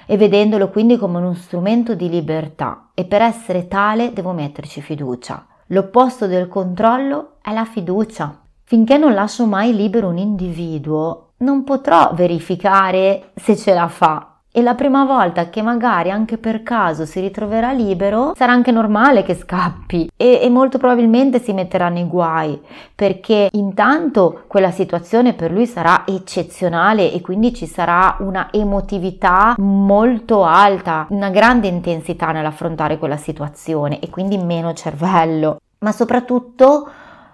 e 0.06 0.16
vedendolo 0.16 0.68
quindi 0.68 0.96
come 0.96 1.18
uno 1.18 1.34
strumento 1.34 1.94
di 1.94 2.08
libertà 2.08 2.90
e 2.94 3.04
per 3.04 3.22
essere 3.22 3.68
tale 3.68 4.12
devo 4.12 4.32
metterci 4.32 4.80
fiducia. 4.80 5.46
L'opposto 5.68 6.26
del 6.26 6.48
controllo 6.48 7.36
è 7.42 7.52
la 7.52 7.66
fiducia. 7.66 8.40
Finché 8.64 8.96
non 8.96 9.14
lascio 9.14 9.46
mai 9.46 9.74
libero 9.74 10.08
un 10.08 10.18
individuo, 10.18 11.27
non 11.38 11.64
potrò 11.64 12.12
verificare 12.14 13.30
se 13.34 13.56
ce 13.56 13.74
la 13.74 13.88
fa. 13.88 14.32
E 14.50 14.62
la 14.62 14.74
prima 14.74 15.04
volta 15.04 15.50
che 15.50 15.62
magari 15.62 16.10
anche 16.10 16.38
per 16.38 16.62
caso 16.62 17.04
si 17.04 17.20
ritroverà 17.20 17.70
libero, 17.70 18.32
sarà 18.34 18.50
anche 18.50 18.72
normale 18.72 19.22
che 19.22 19.36
scappi 19.36 20.10
e, 20.16 20.40
e, 20.42 20.48
molto 20.48 20.78
probabilmente 20.78 21.38
si 21.38 21.52
metterà 21.52 21.90
nei 21.90 22.08
guai, 22.08 22.58
perché 22.94 23.50
intanto 23.52 24.44
quella 24.48 24.70
situazione 24.70 25.34
per 25.34 25.52
lui 25.52 25.66
sarà 25.66 26.02
eccezionale 26.06 27.12
e 27.12 27.20
quindi 27.20 27.54
ci 27.54 27.66
sarà 27.66 28.16
una 28.20 28.48
emotività 28.50 29.54
molto 29.58 30.44
alta, 30.44 31.06
una 31.10 31.28
grande 31.28 31.68
intensità 31.68 32.32
nell'affrontare 32.32 32.98
quella 32.98 33.18
situazione 33.18 34.00
e 34.00 34.08
quindi 34.08 34.38
meno 34.38 34.72
cervello. 34.72 35.60
Ma 35.80 35.92
soprattutto 35.92 36.88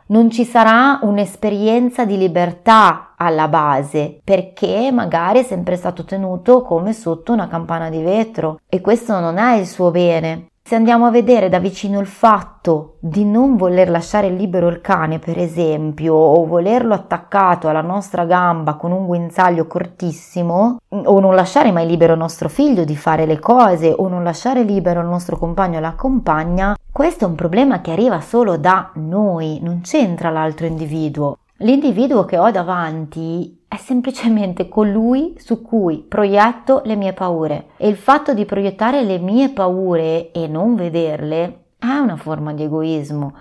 non 0.07 0.31
ci 0.31 0.45
sarà 0.45 0.99
un'esperienza 1.01 2.05
di 2.05 2.19
libertà 2.19 3.14
alla 3.25 3.49
base 3.49 4.21
perché 4.23 4.91
magari 4.93 5.41
è 5.41 5.43
sempre 5.43 5.77
stato 5.77 6.05
tenuto 6.05 6.63
come 6.63 6.93
sotto 6.93 7.33
una 7.33 7.49
campana 7.49 7.91
di 7.91 8.03
vetro 8.03 8.61
e 8.69 8.81
questo 8.81 9.19
non 9.21 9.39
è 9.39 9.57
il 9.57 9.67
suo 9.67 9.91
bene. 9.91 10.49
Se 10.67 10.77
andiamo 10.77 11.05
a 11.05 11.11
vedere 11.11 11.51
da 11.51 11.59
vicino 11.59 12.01
il 12.01 12.07
fatto 12.07 12.97
di 12.99 13.27
non 13.27 13.55
voler 13.55 13.91
lasciare 13.91 14.31
libero 14.31 14.69
il 14.69 14.81
cane, 14.81 15.19
per 15.19 15.39
esempio, 15.39 16.15
o 16.15 16.47
volerlo 16.47 16.95
attaccato 16.95 17.69
alla 17.69 17.83
nostra 17.83 18.25
gamba 18.25 18.77
con 18.77 18.91
un 18.91 19.05
guinzaglio 19.05 19.67
cortissimo, 19.67 20.79
o 20.89 21.21
non 21.21 21.35
lasciare 21.35 21.71
mai 21.71 21.87
libero 21.87 22.15
il 22.15 22.19
nostro 22.19 22.49
figlio 22.49 22.85
di 22.85 22.97
fare 22.97 23.27
le 23.27 23.39
cose, 23.39 23.93
o 23.95 24.09
non 24.09 24.25
lasciare 24.25 24.63
libero 24.63 25.01
il 25.01 25.07
nostro 25.07 25.37
compagno 25.37 25.77
o 25.77 25.81
la 25.83 25.93
compagna, 25.93 26.75
questo 26.91 27.27
è 27.27 27.29
un 27.29 27.35
problema 27.35 27.83
che 27.83 27.93
arriva 27.93 28.23
solo 28.23 28.57
da 28.57 28.91
noi, 28.95 29.59
non 29.61 29.83
c'entra 29.83 30.31
l'altro 30.31 30.65
individuo. 30.65 31.37
L'individuo 31.59 32.25
che 32.25 32.37
ho 32.37 32.51
davanti 32.51 33.63
è 33.69 33.77
semplicemente 33.77 34.69
colui 34.69 35.35
su 35.39 35.63
cui 35.63 35.99
proietto 35.99 36.83
le 36.85 36.97
mie 36.97 37.13
paure 37.13 37.67
e 37.77 37.87
il 37.87 37.97
fatto 37.97 38.35
di 38.35 38.45
proiettare 38.45 39.05
le 39.05 39.19
mie 39.19 39.51
paure 39.51 40.33
e 40.33 40.49
non 40.49 40.75
vederle 40.75 41.67
è 41.79 41.97
una 41.97 42.17
forma 42.17 42.53
di 42.53 42.65
egoismo 42.65 43.35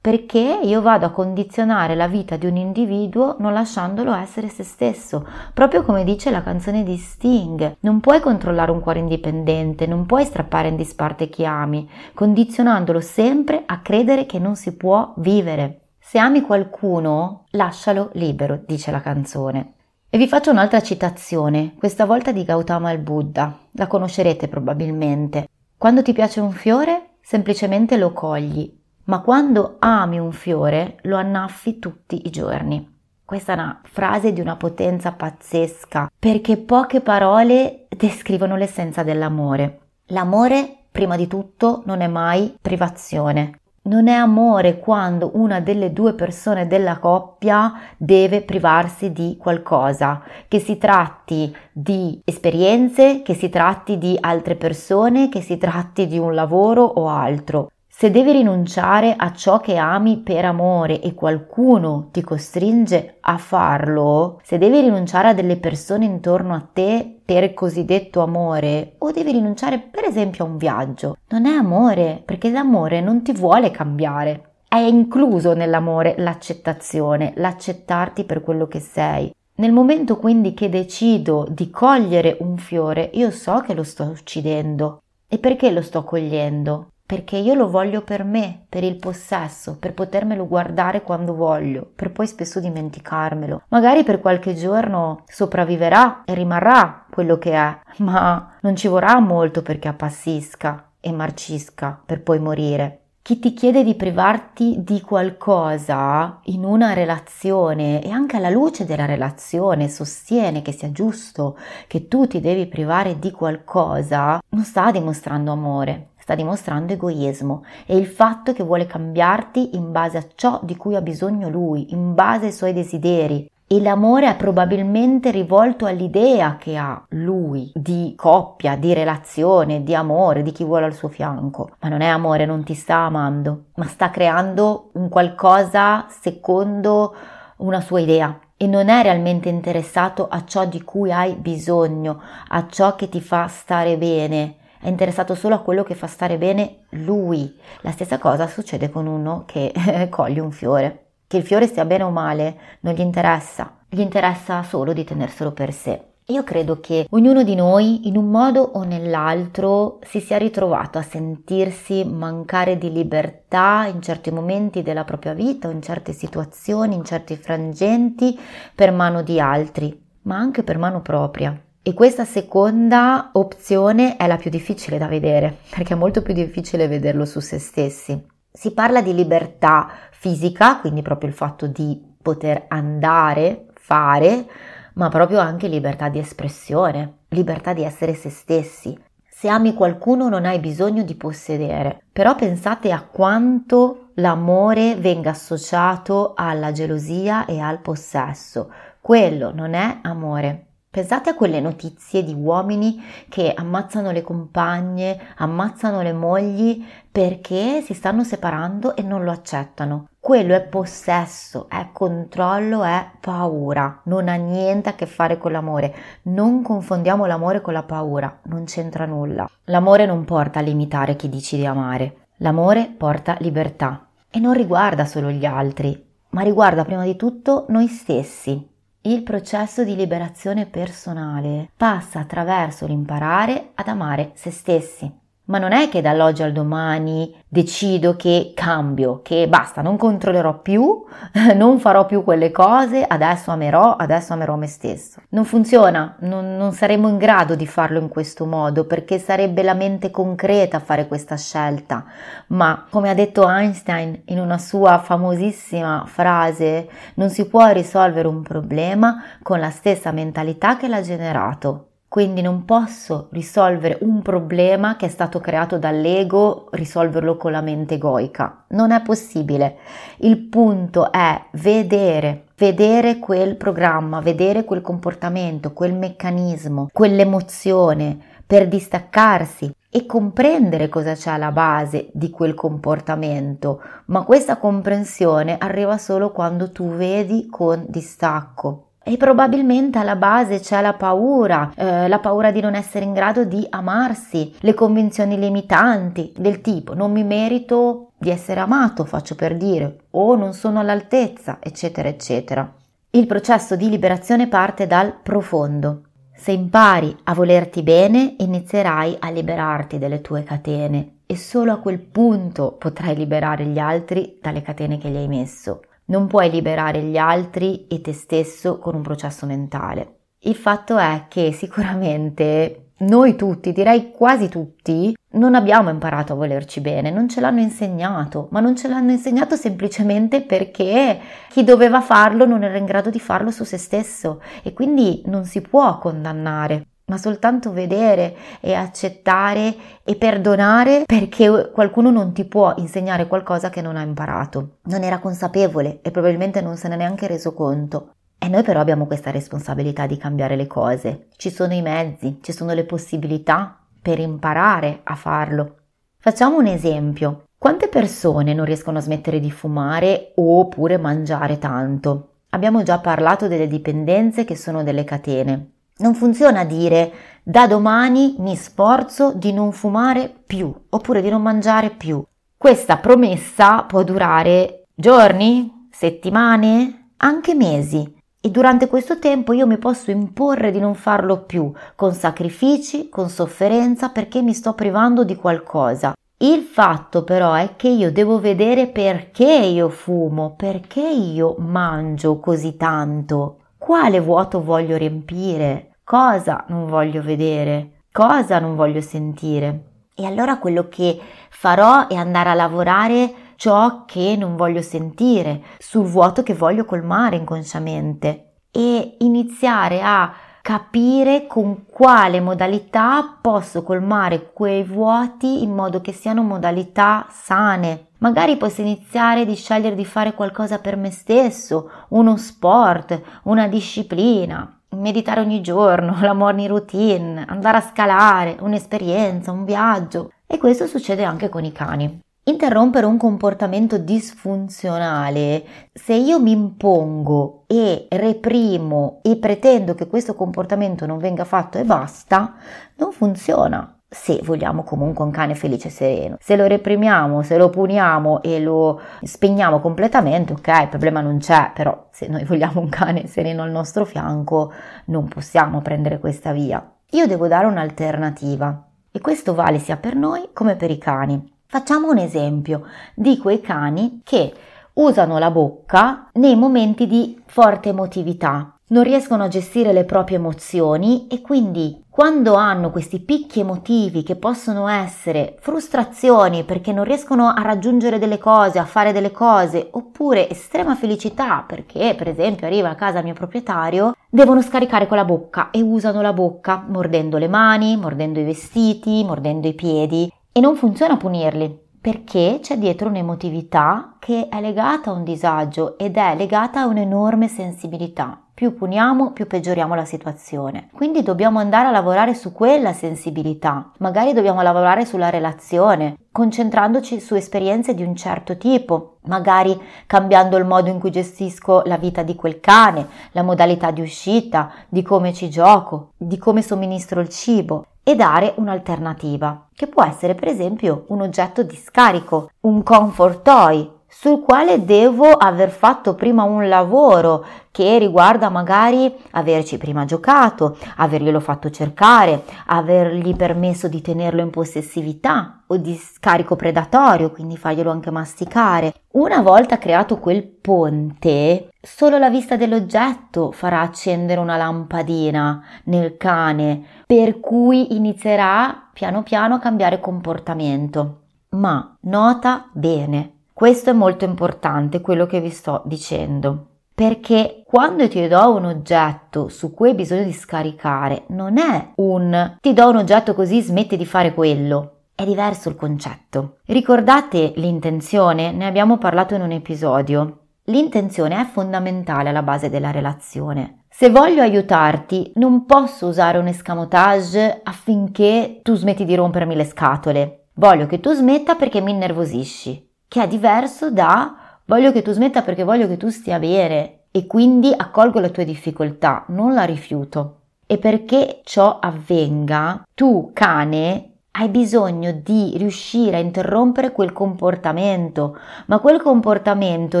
perché 0.06 0.60
io 0.62 0.80
vado 0.80 1.04
a 1.04 1.10
condizionare 1.10 1.94
la 1.94 2.06
vita 2.06 2.36
di 2.36 2.46
un 2.46 2.56
individuo 2.56 3.34
non 3.40 3.52
lasciandolo 3.52 4.14
essere 4.14 4.48
se 4.48 4.62
stesso, 4.62 5.26
proprio 5.52 5.82
come 5.82 6.04
dice 6.04 6.30
la 6.30 6.44
canzone 6.44 6.84
di 6.84 6.96
Sting. 6.96 7.78
Non 7.80 7.98
puoi 7.98 8.20
controllare 8.20 8.70
un 8.70 8.78
cuore 8.78 9.00
indipendente, 9.00 9.84
non 9.88 10.06
puoi 10.06 10.24
strappare 10.24 10.68
in 10.68 10.76
disparte 10.76 11.28
chi 11.28 11.44
ami, 11.44 11.90
condizionandolo 12.14 13.00
sempre 13.00 13.64
a 13.66 13.80
credere 13.80 14.26
che 14.26 14.38
non 14.38 14.54
si 14.54 14.76
può 14.76 15.12
vivere. 15.16 15.85
Se 16.08 16.18
ami 16.18 16.40
qualcuno, 16.40 17.46
lascialo 17.50 18.10
libero, 18.12 18.62
dice 18.64 18.92
la 18.92 19.00
canzone. 19.00 19.72
E 20.08 20.16
vi 20.18 20.28
faccio 20.28 20.52
un'altra 20.52 20.80
citazione, 20.80 21.74
questa 21.76 22.04
volta 22.04 22.30
di 22.30 22.44
Gautama 22.44 22.92
il 22.92 23.00
Buddha. 23.00 23.58
La 23.72 23.88
conoscerete 23.88 24.46
probabilmente. 24.46 25.48
Quando 25.76 26.02
ti 26.02 26.12
piace 26.12 26.38
un 26.38 26.52
fiore, 26.52 27.16
semplicemente 27.20 27.96
lo 27.96 28.12
cogli, 28.12 28.72
ma 29.06 29.20
quando 29.20 29.78
ami 29.80 30.20
un 30.20 30.30
fiore, 30.30 30.98
lo 31.02 31.16
annaffi 31.16 31.80
tutti 31.80 32.28
i 32.28 32.30
giorni. 32.30 32.98
Questa 33.24 33.54
è 33.54 33.56
una 33.56 33.80
frase 33.82 34.32
di 34.32 34.40
una 34.40 34.54
potenza 34.54 35.10
pazzesca, 35.10 36.08
perché 36.16 36.56
poche 36.56 37.00
parole 37.00 37.88
descrivono 37.88 38.54
l'essenza 38.54 39.02
dell'amore. 39.02 39.80
L'amore, 40.10 40.84
prima 40.88 41.16
di 41.16 41.26
tutto, 41.26 41.82
non 41.84 42.00
è 42.00 42.06
mai 42.06 42.56
privazione. 42.62 43.58
Non 43.86 44.08
è 44.08 44.12
amore 44.12 44.80
quando 44.80 45.30
una 45.34 45.60
delle 45.60 45.92
due 45.92 46.14
persone 46.14 46.66
della 46.66 46.98
coppia 46.98 47.72
deve 47.96 48.42
privarsi 48.42 49.12
di 49.12 49.36
qualcosa, 49.38 50.22
che 50.48 50.58
si 50.58 50.76
tratti 50.76 51.54
di 51.70 52.20
esperienze, 52.24 53.22
che 53.22 53.34
si 53.34 53.48
tratti 53.48 53.96
di 53.96 54.16
altre 54.20 54.56
persone, 54.56 55.28
che 55.28 55.40
si 55.40 55.56
tratti 55.56 56.08
di 56.08 56.18
un 56.18 56.34
lavoro 56.34 56.82
o 56.82 57.06
altro. 57.06 57.70
Se 57.86 58.10
devi 58.10 58.32
rinunciare 58.32 59.14
a 59.16 59.32
ciò 59.32 59.60
che 59.60 59.76
ami 59.76 60.18
per 60.18 60.44
amore 60.44 61.00
e 61.00 61.14
qualcuno 61.14 62.08
ti 62.10 62.22
costringe 62.22 63.18
a 63.20 63.38
farlo, 63.38 64.40
se 64.42 64.58
devi 64.58 64.80
rinunciare 64.80 65.28
a 65.28 65.32
delle 65.32 65.58
persone 65.58 66.06
intorno 66.06 66.54
a 66.54 66.68
te 66.72 67.15
per 67.26 67.52
cosiddetto 67.54 68.22
amore, 68.22 68.94
o 68.98 69.10
devi 69.10 69.32
rinunciare 69.32 69.80
per 69.80 70.04
esempio 70.04 70.44
a 70.44 70.48
un 70.48 70.56
viaggio, 70.56 71.16
non 71.30 71.44
è 71.44 71.50
amore, 71.50 72.22
perché 72.24 72.50
l'amore 72.50 73.00
non 73.00 73.22
ti 73.22 73.32
vuole 73.32 73.72
cambiare. 73.72 74.52
È 74.68 74.78
incluso 74.78 75.52
nell'amore 75.52 76.14
l'accettazione, 76.18 77.32
l'accettarti 77.36 78.22
per 78.22 78.42
quello 78.42 78.68
che 78.68 78.78
sei. 78.78 79.34
Nel 79.56 79.72
momento 79.72 80.18
quindi 80.18 80.54
che 80.54 80.68
decido 80.68 81.46
di 81.50 81.68
cogliere 81.68 82.36
un 82.40 82.58
fiore, 82.58 83.10
io 83.14 83.32
so 83.32 83.58
che 83.58 83.74
lo 83.74 83.82
sto 83.82 84.04
uccidendo. 84.04 85.02
E 85.26 85.38
perché 85.38 85.72
lo 85.72 85.82
sto 85.82 86.04
cogliendo? 86.04 86.90
Perché 87.06 87.36
io 87.36 87.54
lo 87.54 87.70
voglio 87.70 88.02
per 88.02 88.24
me, 88.24 88.64
per 88.68 88.82
il 88.82 88.96
possesso, 88.96 89.76
per 89.78 89.94
potermelo 89.94 90.48
guardare 90.48 91.02
quando 91.02 91.34
voglio, 91.34 91.88
per 91.94 92.10
poi 92.10 92.26
spesso 92.26 92.58
dimenticarmelo. 92.58 93.62
Magari 93.68 94.02
per 94.02 94.20
qualche 94.20 94.54
giorno 94.54 95.22
sopravviverà 95.26 96.24
e 96.24 96.34
rimarrà 96.34 97.06
quello 97.08 97.38
che 97.38 97.52
è, 97.52 97.78
ma 97.98 98.56
non 98.60 98.74
ci 98.74 98.88
vorrà 98.88 99.20
molto 99.20 99.62
perché 99.62 99.86
appassisca 99.86 100.90
e 100.98 101.12
marcisca 101.12 102.00
per 102.04 102.22
poi 102.22 102.40
morire. 102.40 103.02
Chi 103.26 103.40
ti 103.40 103.54
chiede 103.54 103.82
di 103.82 103.96
privarti 103.96 104.84
di 104.84 105.00
qualcosa 105.00 106.38
in 106.44 106.62
una 106.62 106.92
relazione 106.92 108.00
e 108.00 108.10
anche 108.10 108.36
alla 108.36 108.50
luce 108.50 108.84
della 108.84 109.04
relazione 109.04 109.88
sostiene 109.88 110.62
che 110.62 110.70
sia 110.70 110.92
giusto 110.92 111.58
che 111.88 112.06
tu 112.06 112.28
ti 112.28 112.38
devi 112.38 112.68
privare 112.68 113.18
di 113.18 113.32
qualcosa, 113.32 114.40
non 114.50 114.62
sta 114.62 114.92
dimostrando 114.92 115.50
amore, 115.50 116.10
sta 116.26 116.34
dimostrando 116.34 116.92
egoismo 116.92 117.62
e 117.86 117.96
il 117.96 118.08
fatto 118.08 118.52
che 118.52 118.64
vuole 118.64 118.84
cambiarti 118.86 119.76
in 119.76 119.92
base 119.92 120.18
a 120.18 120.24
ciò 120.34 120.58
di 120.64 120.76
cui 120.76 120.96
ha 120.96 121.00
bisogno 121.00 121.48
lui, 121.48 121.92
in 121.92 122.14
base 122.14 122.46
ai 122.46 122.52
suoi 122.52 122.72
desideri. 122.72 123.48
E 123.68 123.80
l'amore 123.80 124.28
è 124.28 124.34
probabilmente 124.34 125.30
rivolto 125.30 125.86
all'idea 125.86 126.56
che 126.56 126.76
ha 126.76 127.00
lui 127.10 127.70
di 127.76 128.14
coppia, 128.16 128.74
di 128.74 128.92
relazione, 128.92 129.84
di 129.84 129.94
amore, 129.94 130.42
di 130.42 130.50
chi 130.50 130.64
vuole 130.64 130.86
al 130.86 130.94
suo 130.94 131.06
fianco. 131.06 131.70
Ma 131.78 131.88
non 131.88 132.00
è 132.00 132.06
amore, 132.06 132.44
non 132.44 132.64
ti 132.64 132.74
sta 132.74 132.96
amando, 132.96 133.66
ma 133.76 133.86
sta 133.86 134.10
creando 134.10 134.90
un 134.94 135.08
qualcosa 135.08 136.06
secondo 136.08 137.14
una 137.58 137.80
sua 137.80 138.00
idea 138.00 138.36
e 138.56 138.66
non 138.66 138.88
è 138.88 139.02
realmente 139.02 139.48
interessato 139.48 140.26
a 140.28 140.44
ciò 140.44 140.64
di 140.64 140.82
cui 140.82 141.12
hai 141.12 141.34
bisogno, 141.34 142.20
a 142.48 142.66
ciò 142.68 142.96
che 142.96 143.08
ti 143.08 143.20
fa 143.20 143.46
stare 143.46 143.96
bene 143.96 144.56
è 144.86 144.88
interessato 144.88 145.34
solo 145.34 145.56
a 145.56 145.62
quello 145.62 145.82
che 145.82 145.96
fa 145.96 146.06
stare 146.06 146.38
bene 146.38 146.84
lui. 146.90 147.52
La 147.80 147.90
stessa 147.90 148.18
cosa 148.18 148.46
succede 148.46 148.88
con 148.88 149.08
uno 149.08 149.42
che 149.44 149.72
coglie 150.10 150.38
un 150.38 150.52
fiore. 150.52 151.06
Che 151.26 151.38
il 151.38 151.42
fiore 151.42 151.66
stia 151.66 151.84
bene 151.84 152.04
o 152.04 152.10
male 152.10 152.56
non 152.82 152.94
gli 152.94 153.00
interessa, 153.00 153.78
gli 153.88 153.98
interessa 153.98 154.62
solo 154.62 154.92
di 154.92 155.02
tenerselo 155.02 155.50
per 155.50 155.72
sé. 155.72 156.00
Io 156.26 156.44
credo 156.44 156.78
che 156.78 157.04
ognuno 157.10 157.42
di 157.42 157.56
noi, 157.56 158.06
in 158.06 158.16
un 158.16 158.30
modo 158.30 158.60
o 158.62 158.84
nell'altro, 158.84 159.98
si 160.04 160.20
sia 160.20 160.38
ritrovato 160.38 160.98
a 160.98 161.02
sentirsi 161.02 162.04
mancare 162.04 162.78
di 162.78 162.92
libertà 162.92 163.90
in 163.92 164.00
certi 164.00 164.30
momenti 164.30 164.82
della 164.82 165.02
propria 165.02 165.32
vita 165.32 165.68
in 165.68 165.82
certe 165.82 166.12
situazioni, 166.12 166.94
in 166.94 167.04
certi 167.04 167.34
frangenti, 167.34 168.38
per 168.72 168.92
mano 168.92 169.24
di 169.24 169.40
altri, 169.40 170.00
ma 170.22 170.36
anche 170.36 170.62
per 170.62 170.78
mano 170.78 171.00
propria. 171.02 171.60
E 171.88 171.94
questa 171.94 172.24
seconda 172.24 173.30
opzione 173.34 174.16
è 174.16 174.26
la 174.26 174.38
più 174.38 174.50
difficile 174.50 174.98
da 174.98 175.06
vedere, 175.06 175.58
perché 175.70 175.94
è 175.94 175.96
molto 175.96 176.20
più 176.20 176.34
difficile 176.34 176.88
vederlo 176.88 177.24
su 177.24 177.38
se 177.38 177.60
stessi. 177.60 178.26
Si 178.50 178.72
parla 178.72 179.00
di 179.00 179.14
libertà 179.14 179.88
fisica, 180.10 180.80
quindi 180.80 181.02
proprio 181.02 181.28
il 181.28 181.36
fatto 181.36 181.68
di 181.68 182.16
poter 182.20 182.64
andare, 182.66 183.66
fare, 183.74 184.46
ma 184.94 185.08
proprio 185.10 185.38
anche 185.38 185.68
libertà 185.68 186.08
di 186.08 186.18
espressione, 186.18 187.18
libertà 187.28 187.72
di 187.72 187.84
essere 187.84 188.14
se 188.14 188.30
stessi. 188.30 188.98
Se 189.24 189.48
ami 189.48 189.72
qualcuno 189.72 190.28
non 190.28 190.44
hai 190.44 190.58
bisogno 190.58 191.04
di 191.04 191.14
possedere, 191.14 192.02
però 192.10 192.34
pensate 192.34 192.90
a 192.90 193.02
quanto 193.02 194.08
l'amore 194.14 194.96
venga 194.96 195.30
associato 195.30 196.32
alla 196.34 196.72
gelosia 196.72 197.44
e 197.44 197.60
al 197.60 197.78
possesso. 197.78 198.72
Quello 199.00 199.52
non 199.54 199.74
è 199.74 200.00
amore. 200.02 200.65
Pensate 200.96 201.28
a 201.28 201.34
quelle 201.34 201.60
notizie 201.60 202.24
di 202.24 202.32
uomini 202.32 203.04
che 203.28 203.52
ammazzano 203.54 204.12
le 204.12 204.22
compagne, 204.22 205.20
ammazzano 205.36 206.00
le 206.00 206.14
mogli 206.14 206.82
perché 207.12 207.82
si 207.82 207.92
stanno 207.92 208.24
separando 208.24 208.96
e 208.96 209.02
non 209.02 209.22
lo 209.22 209.30
accettano. 209.30 210.08
Quello 210.18 210.54
è 210.54 210.62
possesso, 210.62 211.66
è 211.68 211.90
controllo, 211.92 212.82
è 212.82 213.10
paura, 213.20 214.00
non 214.04 214.28
ha 214.28 214.36
niente 214.36 214.88
a 214.88 214.94
che 214.94 215.04
fare 215.04 215.36
con 215.36 215.52
l'amore. 215.52 215.94
Non 216.22 216.62
confondiamo 216.62 217.26
l'amore 217.26 217.60
con 217.60 217.74
la 217.74 217.82
paura, 217.82 218.40
non 218.44 218.64
c'entra 218.64 219.04
nulla. 219.04 219.46
L'amore 219.64 220.06
non 220.06 220.24
porta 220.24 220.60
a 220.60 220.62
limitare 220.62 221.14
chi 221.14 221.28
dici 221.28 221.58
di 221.58 221.66
amare, 221.66 222.28
l'amore 222.36 222.90
porta 222.96 223.36
libertà 223.40 224.06
e 224.30 224.38
non 224.38 224.54
riguarda 224.54 225.04
solo 225.04 225.28
gli 225.28 225.44
altri, 225.44 226.02
ma 226.30 226.40
riguarda 226.40 226.86
prima 226.86 227.04
di 227.04 227.16
tutto 227.16 227.66
noi 227.68 227.86
stessi. 227.86 228.72
Il 229.06 229.22
processo 229.22 229.84
di 229.84 229.94
liberazione 229.94 230.66
personale 230.66 231.70
passa 231.76 232.18
attraverso 232.18 232.86
l'imparare 232.86 233.70
ad 233.74 233.86
amare 233.86 234.32
se 234.34 234.50
stessi. 234.50 235.25
Ma 235.48 235.58
non 235.58 235.72
è 235.72 235.88
che 235.88 236.00
dall'oggi 236.00 236.42
al 236.42 236.50
domani 236.50 237.32
decido 237.46 238.16
che 238.16 238.50
cambio, 238.52 239.20
che 239.22 239.46
basta, 239.48 239.80
non 239.80 239.96
controllerò 239.96 240.58
più, 240.58 241.04
non 241.54 241.78
farò 241.78 242.04
più 242.04 242.24
quelle 242.24 242.50
cose, 242.50 243.04
adesso 243.06 243.52
amerò, 243.52 243.94
adesso 243.94 244.32
amerò 244.32 244.56
me 244.56 244.66
stesso. 244.66 245.20
Non 245.28 245.44
funziona, 245.44 246.16
non, 246.20 246.56
non 246.56 246.72
saremo 246.72 247.06
in 247.08 247.16
grado 247.16 247.54
di 247.54 247.66
farlo 247.66 248.00
in 248.00 248.08
questo 248.08 248.44
modo 248.44 248.86
perché 248.86 249.20
sarebbe 249.20 249.62
la 249.62 249.74
mente 249.74 250.10
concreta 250.10 250.78
a 250.78 250.80
fare 250.80 251.06
questa 251.06 251.36
scelta. 251.36 252.04
Ma 252.48 252.84
come 252.90 253.08
ha 253.08 253.14
detto 253.14 253.48
Einstein 253.48 254.22
in 254.26 254.40
una 254.40 254.58
sua 254.58 254.98
famosissima 254.98 256.02
frase, 256.06 256.88
non 257.14 257.30
si 257.30 257.46
può 257.46 257.70
risolvere 257.70 258.26
un 258.26 258.42
problema 258.42 259.22
con 259.42 259.60
la 259.60 259.70
stessa 259.70 260.10
mentalità 260.10 260.76
che 260.76 260.88
l'ha 260.88 261.02
generato. 261.02 261.85
Quindi 262.08 262.40
non 262.40 262.64
posso 262.64 263.28
risolvere 263.32 263.98
un 264.00 264.22
problema 264.22 264.96
che 264.96 265.06
è 265.06 265.08
stato 265.08 265.40
creato 265.40 265.76
dall'ego, 265.76 266.68
risolverlo 266.70 267.36
con 267.36 267.52
la 267.52 267.60
mente 267.60 267.94
egoica. 267.94 268.64
Non 268.68 268.92
è 268.92 269.02
possibile. 269.02 269.78
Il 270.18 270.38
punto 270.38 271.10
è 271.12 271.46
vedere, 271.52 272.44
vedere 272.56 273.18
quel 273.18 273.56
programma, 273.56 274.20
vedere 274.20 274.64
quel 274.64 274.80
comportamento, 274.80 275.72
quel 275.72 275.94
meccanismo, 275.94 276.88
quell'emozione 276.92 278.18
per 278.46 278.68
distaccarsi 278.68 279.74
e 279.90 280.06
comprendere 280.06 280.88
cosa 280.88 281.14
c'è 281.14 281.30
alla 281.30 281.50
base 281.50 282.08
di 282.12 282.30
quel 282.30 282.54
comportamento, 282.54 283.82
ma 284.06 284.22
questa 284.24 284.58
comprensione 284.58 285.56
arriva 285.58 285.98
solo 285.98 286.30
quando 286.30 286.70
tu 286.70 286.90
vedi 286.90 287.48
con 287.48 287.84
distacco. 287.88 288.82
E 289.08 289.16
probabilmente 289.18 290.00
alla 290.00 290.16
base 290.16 290.58
c'è 290.58 290.80
la 290.80 290.94
paura, 290.94 291.70
eh, 291.76 292.08
la 292.08 292.18
paura 292.18 292.50
di 292.50 292.60
non 292.60 292.74
essere 292.74 293.04
in 293.04 293.12
grado 293.12 293.44
di 293.44 293.64
amarsi, 293.70 294.52
le 294.58 294.74
convinzioni 294.74 295.38
limitanti 295.38 296.32
del 296.36 296.60
tipo 296.60 296.92
non 296.92 297.12
mi 297.12 297.22
merito 297.22 298.10
di 298.18 298.30
essere 298.30 298.58
amato, 298.58 299.04
faccio 299.04 299.36
per 299.36 299.56
dire, 299.56 300.06
o 300.10 300.34
non 300.34 300.54
sono 300.54 300.80
all'altezza, 300.80 301.58
eccetera, 301.60 302.08
eccetera. 302.08 302.68
Il 303.10 303.28
processo 303.28 303.76
di 303.76 303.88
liberazione 303.88 304.48
parte 304.48 304.88
dal 304.88 305.14
profondo. 305.22 306.00
Se 306.34 306.50
impari 306.50 307.16
a 307.24 307.34
volerti 307.34 307.84
bene, 307.84 308.34
inizierai 308.38 309.18
a 309.20 309.30
liberarti 309.30 309.98
delle 309.98 310.20
tue 310.20 310.42
catene 310.42 311.18
e 311.26 311.36
solo 311.36 311.70
a 311.70 311.78
quel 311.78 312.00
punto 312.00 312.72
potrai 312.72 313.14
liberare 313.14 313.66
gli 313.66 313.78
altri 313.78 314.40
dalle 314.42 314.62
catene 314.62 314.98
che 314.98 315.10
gli 315.10 315.16
hai 315.16 315.28
messo. 315.28 315.82
Non 316.06 316.26
puoi 316.26 316.50
liberare 316.50 317.02
gli 317.02 317.16
altri 317.16 317.86
e 317.88 318.00
te 318.00 318.12
stesso 318.12 318.78
con 318.78 318.94
un 318.94 319.02
processo 319.02 319.46
mentale. 319.46 320.14
Il 320.40 320.54
fatto 320.54 320.96
è 320.98 321.26
che 321.28 321.50
sicuramente 321.56 322.92
noi 322.98 323.36
tutti, 323.36 323.72
direi 323.72 324.10
quasi 324.10 324.48
tutti, 324.48 325.14
non 325.32 325.54
abbiamo 325.54 325.90
imparato 325.90 326.32
a 326.32 326.36
volerci 326.36 326.80
bene, 326.80 327.10
non 327.10 327.28
ce 327.28 327.40
l'hanno 327.40 327.60
insegnato, 327.60 328.48
ma 328.52 328.60
non 328.60 328.74
ce 328.74 328.88
l'hanno 328.88 329.10
insegnato 329.10 329.54
semplicemente 329.54 330.40
perché 330.42 331.20
chi 331.50 331.62
doveva 331.62 332.00
farlo 332.00 332.46
non 332.46 332.62
era 332.62 332.78
in 332.78 332.86
grado 332.86 333.10
di 333.10 333.20
farlo 333.20 333.50
su 333.50 333.64
se 333.64 333.76
stesso 333.76 334.40
e 334.62 334.72
quindi 334.72 335.22
non 335.26 335.44
si 335.44 335.60
può 335.60 335.98
condannare 335.98 336.86
ma 337.08 337.18
soltanto 337.18 337.72
vedere 337.72 338.34
e 338.60 338.74
accettare 338.74 339.74
e 340.02 340.16
perdonare 340.16 341.04
perché 341.06 341.70
qualcuno 341.72 342.10
non 342.10 342.32
ti 342.32 342.44
può 342.44 342.74
insegnare 342.78 343.28
qualcosa 343.28 343.70
che 343.70 343.80
non 343.80 343.96
ha 343.96 344.02
imparato. 344.02 344.78
Non 344.84 345.04
era 345.04 345.20
consapevole 345.20 346.00
e 346.02 346.10
probabilmente 346.10 346.60
non 346.60 346.76
se 346.76 346.88
ne 346.88 346.94
è 346.94 346.98
neanche 346.98 347.28
reso 347.28 347.54
conto. 347.54 348.14
E 348.38 348.48
noi 348.48 348.62
però 348.62 348.80
abbiamo 348.80 349.06
questa 349.06 349.30
responsabilità 349.30 350.06
di 350.06 350.16
cambiare 350.16 350.56
le 350.56 350.66
cose. 350.66 351.28
Ci 351.36 351.50
sono 351.50 351.74
i 351.74 351.82
mezzi, 351.82 352.38
ci 352.42 352.52
sono 352.52 352.74
le 352.74 352.84
possibilità 352.84 353.78
per 354.02 354.18
imparare 354.18 355.00
a 355.04 355.14
farlo. 355.14 355.76
Facciamo 356.18 356.58
un 356.58 356.66
esempio. 356.66 357.44
Quante 357.56 357.86
persone 357.86 358.52
non 358.52 358.64
riescono 358.64 358.98
a 358.98 359.00
smettere 359.00 359.38
di 359.38 359.50
fumare 359.52 360.32
oppure 360.34 360.98
mangiare 360.98 361.58
tanto? 361.58 362.32
Abbiamo 362.50 362.82
già 362.82 362.98
parlato 362.98 363.46
delle 363.46 363.68
dipendenze 363.68 364.44
che 364.44 364.56
sono 364.56 364.82
delle 364.82 365.04
catene. 365.04 365.70
Non 365.98 366.14
funziona 366.14 366.64
dire 366.64 367.12
da 367.42 367.66
domani 367.66 368.34
mi 368.38 368.54
sforzo 368.54 369.32
di 369.34 369.52
non 369.52 369.72
fumare 369.72 370.34
più 370.46 370.72
oppure 370.90 371.22
di 371.22 371.30
non 371.30 371.40
mangiare 371.40 371.90
più. 371.90 372.22
Questa 372.56 372.98
promessa 372.98 373.84
può 373.84 374.02
durare 374.02 374.84
giorni, 374.94 375.88
settimane, 375.90 377.12
anche 377.16 377.54
mesi 377.54 378.14
e 378.38 378.50
durante 378.50 378.88
questo 378.88 379.18
tempo 379.18 379.52
io 379.52 379.66
mi 379.66 379.78
posso 379.78 380.10
imporre 380.10 380.70
di 380.70 380.78
non 380.78 380.94
farlo 380.94 381.44
più, 381.44 381.72
con 381.94 382.12
sacrifici, 382.12 383.08
con 383.08 383.28
sofferenza, 383.28 384.10
perché 384.10 384.42
mi 384.42 384.52
sto 384.52 384.74
privando 384.74 385.24
di 385.24 385.34
qualcosa. 385.34 386.12
Il 386.38 386.60
fatto 386.60 387.24
però 387.24 387.54
è 387.54 387.74
che 387.74 387.88
io 387.88 388.12
devo 388.12 388.38
vedere 388.38 388.86
perché 388.86 389.50
io 389.50 389.88
fumo, 389.88 390.54
perché 390.56 391.00
io 391.00 391.56
mangio 391.58 392.38
così 392.38 392.76
tanto. 392.76 393.62
Quale 393.78 394.20
vuoto 394.20 394.62
voglio 394.62 394.96
riempire? 394.96 395.98
Cosa 396.02 396.64
non 396.68 396.86
voglio 396.86 397.22
vedere? 397.22 398.04
Cosa 398.10 398.58
non 398.58 398.74
voglio 398.74 399.00
sentire? 399.00 400.08
E 400.14 400.24
allora 400.24 400.58
quello 400.58 400.88
che 400.88 401.20
farò 401.50 402.08
è 402.08 402.14
andare 402.14 402.48
a 402.48 402.54
lavorare 402.54 403.34
ciò 403.56 404.04
che 404.06 404.34
non 404.38 404.56
voglio 404.56 404.80
sentire, 404.80 405.62
sul 405.78 406.06
vuoto 406.06 406.42
che 406.42 406.54
voglio 406.54 406.84
colmare 406.84 407.36
inconsciamente 407.36 408.60
e 408.70 409.16
iniziare 409.18 410.00
a 410.02 410.32
capire 410.62 411.46
con 411.46 411.84
quale 411.86 412.40
modalità 412.40 413.38
posso 413.40 413.82
colmare 413.82 414.52
quei 414.52 414.84
vuoti 414.84 415.62
in 415.62 415.74
modo 415.74 416.00
che 416.00 416.12
siano 416.12 416.42
modalità 416.42 417.26
sane. 417.30 418.05
Magari 418.18 418.56
posso 418.56 418.80
iniziare 418.80 419.44
di 419.44 419.54
scegliere 419.54 419.94
di 419.94 420.04
fare 420.06 420.32
qualcosa 420.32 420.78
per 420.78 420.96
me 420.96 421.10
stesso, 421.10 421.90
uno 422.08 422.36
sport, 422.38 423.20
una 423.44 423.68
disciplina, 423.68 424.80
meditare 424.96 425.40
ogni 425.40 425.60
giorno, 425.60 426.16
la 426.22 426.32
morning 426.32 426.68
routine, 426.68 427.44
andare 427.46 427.78
a 427.78 427.82
scalare, 427.82 428.56
un'esperienza, 428.60 429.52
un 429.52 429.64
viaggio. 429.64 430.32
E 430.46 430.58
questo 430.58 430.86
succede 430.86 431.24
anche 431.24 431.48
con 431.48 431.64
i 431.64 431.72
cani. 431.72 432.20
Interrompere 432.44 433.06
un 433.06 433.18
comportamento 433.18 433.98
disfunzionale, 433.98 435.64
se 435.92 436.14
io 436.14 436.38
mi 436.38 436.52
impongo 436.52 437.64
e 437.66 438.06
reprimo 438.08 439.18
e 439.22 439.36
pretendo 439.36 439.96
che 439.96 440.06
questo 440.06 440.36
comportamento 440.36 441.06
non 441.06 441.18
venga 441.18 441.44
fatto 441.44 441.78
e 441.78 441.84
basta, 441.84 442.54
non 442.98 443.10
funziona. 443.10 443.95
Se 444.18 444.40
vogliamo 444.42 444.82
comunque 444.82 445.24
un 445.24 445.30
cane 445.30 445.54
felice 445.54 445.88
e 445.88 445.90
sereno, 445.92 446.36
se 446.40 446.56
lo 446.56 446.66
reprimiamo, 446.66 447.42
se 447.42 447.56
lo 447.56 447.70
puniamo 447.70 448.42
e 448.42 448.60
lo 448.60 449.00
spegniamo 449.22 449.78
completamente, 449.80 450.52
ok, 450.52 450.66
il 450.82 450.88
problema 450.88 451.20
non 451.20 451.38
c'è, 451.38 451.70
però 451.72 452.08
se 452.10 452.26
noi 452.26 452.42
vogliamo 452.46 452.80
un 452.80 452.88
cane 452.88 453.28
sereno 453.28 453.62
al 453.62 453.70
nostro 453.70 454.04
fianco, 454.04 454.72
non 455.06 455.28
possiamo 455.28 455.80
prendere 455.80 456.18
questa 456.18 456.52
via. 456.52 456.84
Io 457.10 457.26
devo 457.28 457.46
dare 457.46 457.66
un'alternativa 457.66 458.84
e 459.12 459.20
questo 459.20 459.54
vale 459.54 459.78
sia 459.78 459.96
per 459.96 460.16
noi 460.16 460.48
come 460.52 460.74
per 460.74 460.90
i 460.90 460.98
cani. 460.98 461.54
Facciamo 461.66 462.10
un 462.10 462.18
esempio 462.18 462.84
di 463.14 463.38
quei 463.38 463.60
cani 463.60 464.22
che 464.24 464.52
usano 464.94 465.38
la 465.38 465.50
bocca 465.50 466.30
nei 466.34 466.56
momenti 466.56 467.06
di 467.06 467.40
forte 467.46 467.90
emotività. 467.90 468.72
non 468.88 469.02
riescono 469.02 469.42
a 469.42 469.48
gestire 469.48 469.92
le 469.92 470.04
proprie 470.04 470.36
emozioni 470.36 471.26
e 471.26 471.40
quindi 471.40 472.04
quando 472.16 472.54
hanno 472.54 472.90
questi 472.90 473.20
picchi 473.20 473.60
emotivi 473.60 474.22
che 474.22 474.36
possono 474.36 474.88
essere 474.88 475.58
frustrazioni 475.60 476.64
perché 476.64 476.90
non 476.90 477.04
riescono 477.04 477.48
a 477.48 477.60
raggiungere 477.60 478.18
delle 478.18 478.38
cose, 478.38 478.78
a 478.78 478.86
fare 478.86 479.12
delle 479.12 479.30
cose, 479.30 479.88
oppure 479.90 480.48
estrema 480.48 480.94
felicità 480.94 481.62
perché 481.68 482.14
per 482.16 482.28
esempio 482.28 482.66
arriva 482.66 482.88
a 482.88 482.94
casa 482.94 483.18
il 483.18 483.24
mio 483.24 483.34
proprietario, 483.34 484.14
devono 484.30 484.62
scaricare 484.62 485.06
con 485.06 485.18
la 485.18 485.26
bocca 485.26 485.68
e 485.68 485.82
usano 485.82 486.22
la 486.22 486.32
bocca 486.32 486.82
mordendo 486.88 487.36
le 487.36 487.48
mani, 487.48 487.98
mordendo 487.98 488.40
i 488.40 488.44
vestiti, 488.44 489.22
mordendo 489.22 489.68
i 489.68 489.74
piedi. 489.74 490.32
E 490.52 490.58
non 490.58 490.74
funziona 490.74 491.18
punirli 491.18 491.84
perché 492.00 492.60
c'è 492.62 492.78
dietro 492.78 493.08
un'emotività 493.08 494.15
che 494.26 494.48
è 494.48 494.60
legata 494.60 495.10
a 495.10 495.12
un 495.12 495.22
disagio 495.22 495.96
ed 495.96 496.16
è 496.16 496.34
legata 496.34 496.80
a 496.80 496.86
un'enorme 496.86 497.46
sensibilità. 497.46 498.40
Più 498.52 498.74
puniamo, 498.74 499.30
più 499.30 499.46
peggioriamo 499.46 499.94
la 499.94 500.04
situazione. 500.04 500.88
Quindi 500.92 501.22
dobbiamo 501.22 501.60
andare 501.60 501.86
a 501.86 501.92
lavorare 501.92 502.34
su 502.34 502.50
quella 502.50 502.92
sensibilità. 502.92 503.92
Magari 503.98 504.32
dobbiamo 504.32 504.62
lavorare 504.62 505.04
sulla 505.04 505.30
relazione, 505.30 506.16
concentrandoci 506.32 507.20
su 507.20 507.36
esperienze 507.36 507.94
di 507.94 508.02
un 508.02 508.16
certo 508.16 508.56
tipo, 508.56 509.18
magari 509.26 509.80
cambiando 510.08 510.56
il 510.56 510.64
modo 510.64 510.90
in 510.90 510.98
cui 510.98 511.12
gestisco 511.12 511.82
la 511.84 511.96
vita 511.96 512.24
di 512.24 512.34
quel 512.34 512.58
cane, 512.58 513.06
la 513.30 513.44
modalità 513.44 513.92
di 513.92 514.00
uscita, 514.00 514.72
di 514.88 515.02
come 515.02 515.32
ci 515.34 515.48
gioco, 515.48 516.14
di 516.16 516.36
come 516.36 516.62
somministro 516.62 517.20
il 517.20 517.28
cibo 517.28 517.86
e 518.02 518.16
dare 518.16 518.54
un'alternativa, 518.56 519.68
che 519.72 519.86
può 519.86 520.02
essere 520.02 520.34
per 520.34 520.48
esempio 520.48 521.04
un 521.08 521.20
oggetto 521.20 521.62
di 521.62 521.76
scarico, 521.76 522.50
un 522.62 522.82
comfort 522.82 523.42
toy, 523.42 523.94
sul 524.18 524.40
quale 524.40 524.82
devo 524.82 525.30
aver 525.30 525.68
fatto 525.68 526.14
prima 526.14 526.42
un 526.42 526.70
lavoro 526.70 527.44
che 527.70 527.98
riguarda 527.98 528.48
magari 528.48 529.14
averci 529.32 529.76
prima 529.76 530.06
giocato, 530.06 530.78
averglielo 530.96 531.38
fatto 531.38 531.68
cercare, 531.68 532.44
avergli 532.64 533.36
permesso 533.36 533.88
di 533.88 534.00
tenerlo 534.00 534.40
in 534.40 534.48
possessività 534.48 535.64
o 535.66 535.76
di 535.76 535.94
scarico 535.96 536.56
predatorio, 536.56 537.30
quindi 537.30 537.58
farglielo 537.58 537.90
anche 537.90 538.10
masticare. 538.10 538.94
Una 539.12 539.42
volta 539.42 539.76
creato 539.76 540.16
quel 540.18 540.44
ponte, 540.46 541.68
solo 541.82 542.16
la 542.16 542.30
vista 542.30 542.56
dell'oggetto 542.56 543.52
farà 543.52 543.82
accendere 543.82 544.40
una 544.40 544.56
lampadina 544.56 545.62
nel 545.84 546.16
cane, 546.16 546.82
per 547.04 547.38
cui 547.38 547.94
inizierà 547.94 548.88
piano 548.94 549.22
piano 549.22 549.56
a 549.56 549.58
cambiare 549.58 550.00
comportamento. 550.00 551.20
Ma 551.50 551.96
nota 552.00 552.70
bene, 552.72 553.35
questo 553.56 553.88
è 553.88 553.94
molto 553.94 554.26
importante, 554.26 555.00
quello 555.00 555.24
che 555.24 555.40
vi 555.40 555.48
sto 555.48 555.80
dicendo, 555.86 556.66
perché 556.94 557.62
quando 557.64 558.06
ti 558.06 558.28
do 558.28 558.54
un 558.54 558.66
oggetto 558.66 559.48
su 559.48 559.72
cui 559.72 559.88
hai 559.88 559.94
bisogno 559.94 560.24
di 560.24 560.34
scaricare, 560.34 561.22
non 561.28 561.56
è 561.56 561.92
un 561.94 562.58
ti 562.60 562.74
do 562.74 562.90
un 562.90 562.96
oggetto 562.96 563.32
così 563.32 563.62
smetti 563.62 563.96
di 563.96 564.04
fare 564.04 564.34
quello. 564.34 565.04
È 565.14 565.24
diverso 565.24 565.70
il 565.70 565.74
concetto. 565.74 566.58
Ricordate 566.66 567.54
l'intenzione? 567.56 568.52
Ne 568.52 568.66
abbiamo 568.66 568.98
parlato 568.98 569.34
in 569.34 569.40
un 569.40 569.52
episodio. 569.52 570.40
L'intenzione 570.64 571.40
è 571.40 571.46
fondamentale 571.46 572.28
alla 572.28 572.42
base 572.42 572.68
della 572.68 572.90
relazione. 572.90 573.84
Se 573.88 574.10
voglio 574.10 574.42
aiutarti, 574.42 575.32
non 575.36 575.64
posso 575.64 576.08
usare 576.08 576.36
un 576.36 576.48
escamotage 576.48 577.62
affinché 577.64 578.60
tu 578.62 578.74
smetti 578.74 579.06
di 579.06 579.14
rompermi 579.14 579.54
le 579.54 579.64
scatole. 579.64 580.48
Voglio 580.56 580.84
che 580.84 581.00
tu 581.00 581.14
smetta 581.14 581.54
perché 581.54 581.80
mi 581.80 581.92
innervosisci 581.92 582.85
che 583.08 583.22
è 583.22 583.28
diverso 583.28 583.90
da 583.90 584.36
voglio 584.66 584.92
che 584.92 585.02
tu 585.02 585.12
smetta 585.12 585.42
perché 585.42 585.64
voglio 585.64 585.86
che 585.86 585.96
tu 585.96 586.08
stia 586.08 586.38
bene 586.38 587.04
e 587.10 587.26
quindi 587.26 587.72
accolgo 587.74 588.18
le 588.18 588.30
tue 588.30 588.44
difficoltà, 588.44 589.24
non 589.28 589.54
la 589.54 589.64
rifiuto. 589.64 590.40
E 590.66 590.78
perché 590.78 591.40
ciò 591.44 591.78
avvenga, 591.78 592.82
tu 592.92 593.30
cane 593.32 594.10
hai 594.32 594.48
bisogno 594.50 595.12
di 595.12 595.54
riuscire 595.56 596.16
a 596.16 596.20
interrompere 596.20 596.92
quel 596.92 597.12
comportamento, 597.12 598.36
ma 598.66 598.80
quel 598.80 599.00
comportamento 599.00 600.00